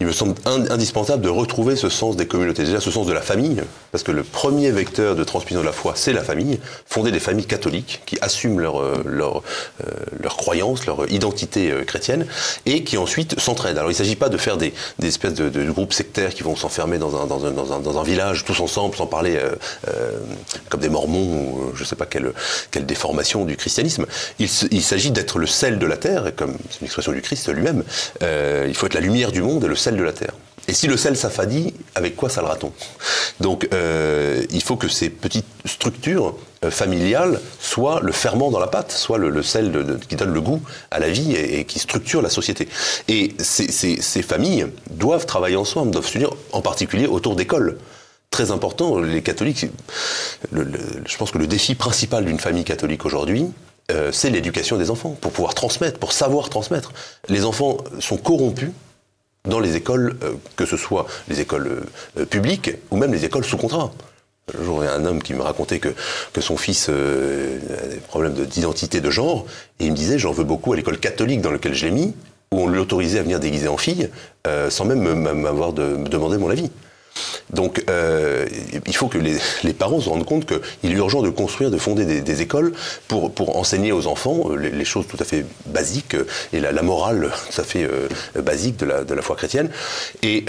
Il 0.00 0.06
me 0.06 0.12
semble 0.12 0.36
indispensable 0.46 1.24
de 1.24 1.28
retrouver 1.28 1.74
ce 1.74 1.88
sens 1.88 2.14
des 2.14 2.28
communautés, 2.28 2.62
déjà 2.62 2.80
ce 2.80 2.92
sens 2.92 3.04
de 3.04 3.12
la 3.12 3.20
famille, 3.20 3.60
parce 3.90 4.04
que 4.04 4.12
le 4.12 4.22
premier 4.22 4.70
vecteur 4.70 5.16
de 5.16 5.24
transmission 5.24 5.60
de 5.60 5.66
la 5.66 5.72
foi, 5.72 5.94
c'est 5.96 6.12
la 6.12 6.22
famille, 6.22 6.60
fonder 6.86 7.10
des 7.10 7.18
familles 7.18 7.46
catholiques 7.46 8.00
qui 8.06 8.16
assument 8.20 8.60
leur, 8.60 8.80
euh, 8.80 9.02
leur, 9.04 9.38
euh, 9.84 9.90
leur 10.20 10.36
croyance, 10.36 10.86
leur 10.86 11.10
identité 11.10 11.72
euh, 11.72 11.82
chrétienne, 11.82 12.26
et 12.64 12.84
qui 12.84 12.96
ensuite 12.96 13.40
s'entraident. 13.40 13.78
Alors 13.78 13.90
il 13.90 13.94
ne 13.94 13.98
s'agit 13.98 14.14
pas 14.14 14.28
de 14.28 14.36
faire 14.36 14.56
des, 14.56 14.72
des 15.00 15.08
espèces 15.08 15.34
de, 15.34 15.68
groupes 15.68 15.92
sectaires 15.92 16.32
qui 16.32 16.44
vont 16.44 16.54
s'enfermer 16.54 16.98
dans 16.98 17.20
un, 17.20 17.26
dans, 17.26 17.44
un, 17.44 17.50
dans, 17.50 17.72
un, 17.72 17.80
dans 17.80 17.98
un, 17.98 18.04
village 18.04 18.44
tous 18.44 18.60
ensemble, 18.60 18.94
sans 18.94 19.06
parler 19.06 19.36
comme 20.68 20.80
des 20.80 20.88
mormons, 20.88 21.18
ou 21.18 21.72
je 21.74 21.82
ne 21.82 21.86
sais 21.86 21.96
pas 21.96 22.06
quelle, 22.06 22.32
quelle 22.70 22.86
déformation 22.86 23.44
du 23.44 23.56
christianisme. 23.56 24.06
Il, 24.38 24.48
s'agit 24.48 25.10
d'être 25.10 25.38
le 25.38 25.46
sel 25.46 25.80
de 25.80 25.86
la 25.86 25.96
terre, 25.96 26.32
comme 26.36 26.56
c'est 26.70 26.80
une 26.80 26.86
expression 26.86 27.12
du 27.12 27.20
Christ 27.20 27.52
lui-même, 27.52 27.82
il 28.22 28.74
faut 28.74 28.86
être 28.86 28.94
la 28.94 29.00
lumière 29.00 29.32
du 29.32 29.42
monde 29.42 29.64
et 29.64 29.68
le 29.68 29.76
sel 29.76 29.87
de 29.96 30.02
la 30.02 30.12
terre. 30.12 30.34
Et 30.68 30.74
si 30.74 30.86
le 30.86 30.98
sel 30.98 31.16
s'affadit, 31.16 31.72
avec 31.94 32.14
quoi 32.14 32.28
ça 32.28 32.42
le 32.42 32.46
raton? 32.46 32.72
Donc 33.40 33.68
euh, 33.72 34.44
il 34.50 34.62
faut 34.62 34.76
que 34.76 34.88
ces 34.88 35.08
petites 35.08 35.46
structures 35.64 36.36
euh, 36.62 36.70
familiales 36.70 37.40
soient 37.58 38.00
le 38.02 38.12
ferment 38.12 38.50
dans 38.50 38.58
la 38.58 38.66
pâte, 38.66 38.92
soit 38.92 39.16
le, 39.16 39.42
sel 39.42 39.72
qui 40.08 40.16
donne 40.16 40.34
le 40.34 40.40
goût 40.42 40.60
à 40.90 40.98
la 40.98 41.08
vie 41.08 41.34
et, 41.34 41.64
qui 41.64 41.78
structure 41.78 42.20
la 42.20 42.28
société. 42.28 42.68
Et 43.08 43.34
ces, 43.38 44.22
familles 44.22 44.66
doivent 44.90 45.24
travailler 45.24 45.56
ensemble, 45.56 45.90
doivent 45.90 46.06
s'unir 46.06 46.30
en 46.52 46.60
particulier 46.60 47.06
autour 47.06 47.34
d'écoles. 47.34 47.78
Très 48.30 48.50
important, 48.50 48.98
les 48.98 49.22
catholiques, 49.22 49.64
je 50.52 51.16
pense 51.16 51.30
que 51.30 51.38
le 51.38 51.46
défi 51.46 51.74
principal 51.74 52.26
d'une 52.26 52.38
famille 52.38 52.64
catholique 52.64 53.06
aujourd'hui, 53.06 53.46
euh, 53.90 54.12
c'est 54.12 54.28
l'éducation 54.28 54.76
des 54.76 54.90
enfants, 54.90 55.16
pour 55.18 55.32
pouvoir 55.32 55.54
transmettre, 55.54 55.98
pour 55.98 56.12
savoir 56.12 56.50
transmettre. 56.50 56.92
Les 57.30 57.46
enfants 57.46 57.78
sont 58.00 58.18
corrompus 58.18 58.68
dans 59.48 59.60
les 59.60 59.76
écoles, 59.76 60.16
euh, 60.22 60.34
que 60.56 60.66
ce 60.66 60.76
soit 60.76 61.06
les 61.28 61.40
écoles 61.40 61.82
euh, 62.18 62.24
publiques 62.24 62.70
ou 62.90 62.96
même 62.96 63.12
les 63.12 63.24
écoles 63.24 63.44
sous 63.44 63.56
contrat. 63.56 63.90
Un 64.58 64.64
jour, 64.64 64.82
il 64.82 64.86
y 64.86 64.88
a 64.88 64.94
un 64.94 65.04
homme 65.04 65.22
qui 65.22 65.34
me 65.34 65.42
racontait 65.42 65.78
que, 65.78 65.92
son 66.40 66.56
fils 66.56 66.86
euh, 66.88 67.58
a 67.82 67.86
des 67.88 67.96
problèmes 67.96 68.32
d'identité 68.32 69.00
de, 69.00 69.10
genre, 69.10 69.44
et 69.80 69.86
il 69.86 69.90
me 69.90 69.96
disait 69.96 70.18
J'en 70.18 70.32
veux 70.32 70.44
beaucoup 70.44 70.72
à 70.72 70.76
l'école 70.76 70.98
catholique 70.98 71.40
dans 71.40 71.50
laquelle 71.50 71.74
je 71.74 71.86
l'ai 71.86 71.92
mis, 71.92 72.14
où 72.52 72.60
on 72.60 72.68
lui 72.68 72.78
autorisait 72.78 73.18
à 73.18 73.22
venir 73.22 73.40
déguisé 73.40 73.68
en 73.68 73.76
fille, 73.76 74.08
sans 74.70 74.86
même 74.86 75.02
m'avoir 75.34 75.74
de, 75.74 75.96
demandé 76.08 76.38
mon 76.38 76.48
avis. 76.48 76.70
Donc 77.52 77.82
euh, 77.88 78.46
il 78.86 78.94
faut 78.94 79.08
que 79.08 79.18
les, 79.18 79.72
parents 79.72 80.00
se 80.00 80.08
rendent 80.08 80.26
compte 80.26 80.46
qu'il 80.46 80.92
est 80.92 80.96
urgent 80.96 81.22
de 81.22 81.30
construire, 81.30 81.70
de 81.70 81.78
fonder 81.78 82.20
des, 82.20 82.42
écoles 82.42 82.72
pour, 83.08 83.56
enseigner 83.56 83.92
aux 83.92 84.06
enfants 84.06 84.50
euh, 84.50 84.56
les, 84.56 84.84
choses 84.84 85.06
tout 85.06 85.16
à 85.20 85.24
fait 85.24 85.44
basiques 85.66 86.14
euh, 86.14 86.26
et 86.52 86.60
la, 86.60 86.72
la 86.72 86.82
morale 86.82 87.30
tout 87.50 87.60
à 87.60 87.64
fait 87.64 87.88
basique 88.36 88.76
de 88.76 88.86
la, 88.86 89.22
foi 89.22 89.36
chrétienne. 89.36 89.70
Et, 90.22 90.44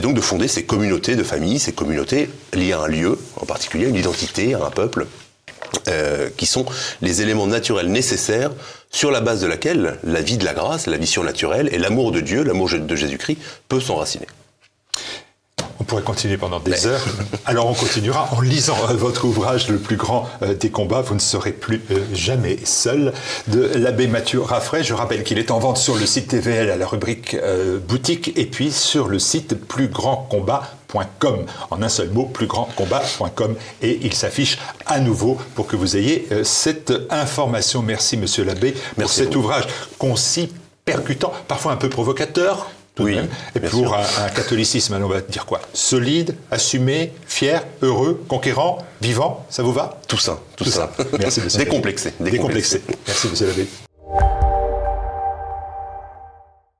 donc 0.00 0.14
de 0.14 0.20
fonder 0.20 0.48
ces 0.48 0.64
communautés 0.64 1.16
de 1.16 1.22
famille, 1.22 1.58
ces 1.58 1.72
communautés 1.72 2.28
liées 2.52 2.72
à 2.72 2.80
un 2.80 2.88
lieu 2.88 3.18
en 3.36 3.46
particulier, 3.46 3.86
une 3.86 3.96
identité, 3.96 4.54
à 4.54 4.64
un 4.64 4.70
peuple. 4.70 5.06
Qui 6.36 6.46
sont 6.46 6.64
les 7.02 7.22
éléments 7.22 7.46
naturels 7.46 7.90
nécessaires 7.90 8.50
sur 8.90 9.10
la 9.10 9.20
base 9.20 9.40
de 9.40 9.46
laquelle 9.46 9.98
la 10.04 10.20
vie 10.20 10.38
de 10.38 10.44
la 10.44 10.54
grâce, 10.54 10.86
la 10.86 10.96
vie 10.96 11.06
surnaturelle 11.06 11.68
et 11.72 11.78
l'amour 11.78 12.12
de 12.12 12.20
Dieu, 12.20 12.42
l'amour 12.42 12.70
de 12.70 12.96
Jésus-Christ 12.96 13.38
peut 13.68 13.80
s'enraciner. 13.80 14.26
On 15.86 15.90
pourrait 15.90 16.02
continuer 16.02 16.36
pendant 16.36 16.58
des 16.58 16.72
Mais... 16.72 16.86
heures. 16.86 17.04
Alors 17.46 17.70
on 17.70 17.72
continuera 17.72 18.28
en 18.32 18.40
lisant 18.40 18.76
euh, 18.90 18.94
votre 18.94 19.24
ouvrage 19.24 19.68
Le 19.68 19.78
plus 19.78 19.94
grand 19.94 20.28
euh, 20.42 20.52
des 20.52 20.68
combats. 20.68 21.00
Vous 21.00 21.14
ne 21.14 21.20
serez 21.20 21.52
plus 21.52 21.80
euh, 21.92 22.00
jamais 22.12 22.58
seul 22.64 23.12
de 23.46 23.70
l'abbé 23.76 24.08
Mathieu 24.08 24.40
Raffray. 24.40 24.82
Je 24.82 24.94
rappelle 24.94 25.22
qu'il 25.22 25.38
est 25.38 25.52
en 25.52 25.60
vente 25.60 25.76
sur 25.76 25.94
le 25.94 26.04
site 26.04 26.26
TVL 26.26 26.70
à 26.70 26.76
la 26.76 26.88
rubrique 26.88 27.36
boutique 27.86 28.32
et 28.34 28.46
puis 28.46 28.72
sur 28.72 29.06
le 29.06 29.20
site 29.20 29.54
plusgrandcombat.com. 29.54 31.46
En 31.70 31.80
un 31.80 31.88
seul 31.88 32.10
mot, 32.10 32.24
plusgrandcombat.com. 32.24 33.54
Et 33.80 34.00
il 34.02 34.12
s'affiche 34.12 34.58
à 34.86 34.98
nouveau 34.98 35.38
pour 35.54 35.68
que 35.68 35.76
vous 35.76 35.96
ayez 35.96 36.26
cette 36.42 36.92
information. 37.10 37.82
Merci, 37.82 38.16
monsieur 38.16 38.42
l'abbé, 38.42 38.72
pour 38.72 38.80
Merci 38.98 39.20
cet 39.20 39.36
ouvrage 39.36 39.68
concis, 39.98 40.52
percutant, 40.84 41.32
parfois 41.46 41.70
un 41.70 41.76
peu 41.76 41.88
provocateur, 41.88 42.70
oui, 42.98 43.18
Et 43.54 43.60
pour 43.60 43.94
un, 43.94 44.04
un, 44.24 44.28
catholicisme, 44.30 44.98
on 45.02 45.08
va 45.08 45.20
dire 45.20 45.44
quoi? 45.44 45.60
Solide, 45.72 46.36
assumé, 46.50 47.12
fier, 47.26 47.62
heureux, 47.82 48.24
conquérant, 48.28 48.78
vivant, 49.00 49.44
ça 49.50 49.62
vous 49.62 49.72
va? 49.72 50.00
Tout 50.08 50.18
ça, 50.18 50.38
tout, 50.56 50.64
tout 50.64 50.70
ça. 50.70 50.92
ça. 50.96 51.04
Merci, 51.18 51.40
monsieur 51.42 51.58
décomplexé, 51.58 52.14
décomplexé. 52.20 52.78
Décomplexé. 52.78 52.82
Merci, 53.06 53.28
monsieur 53.28 53.46
l'abbé. 53.46 53.66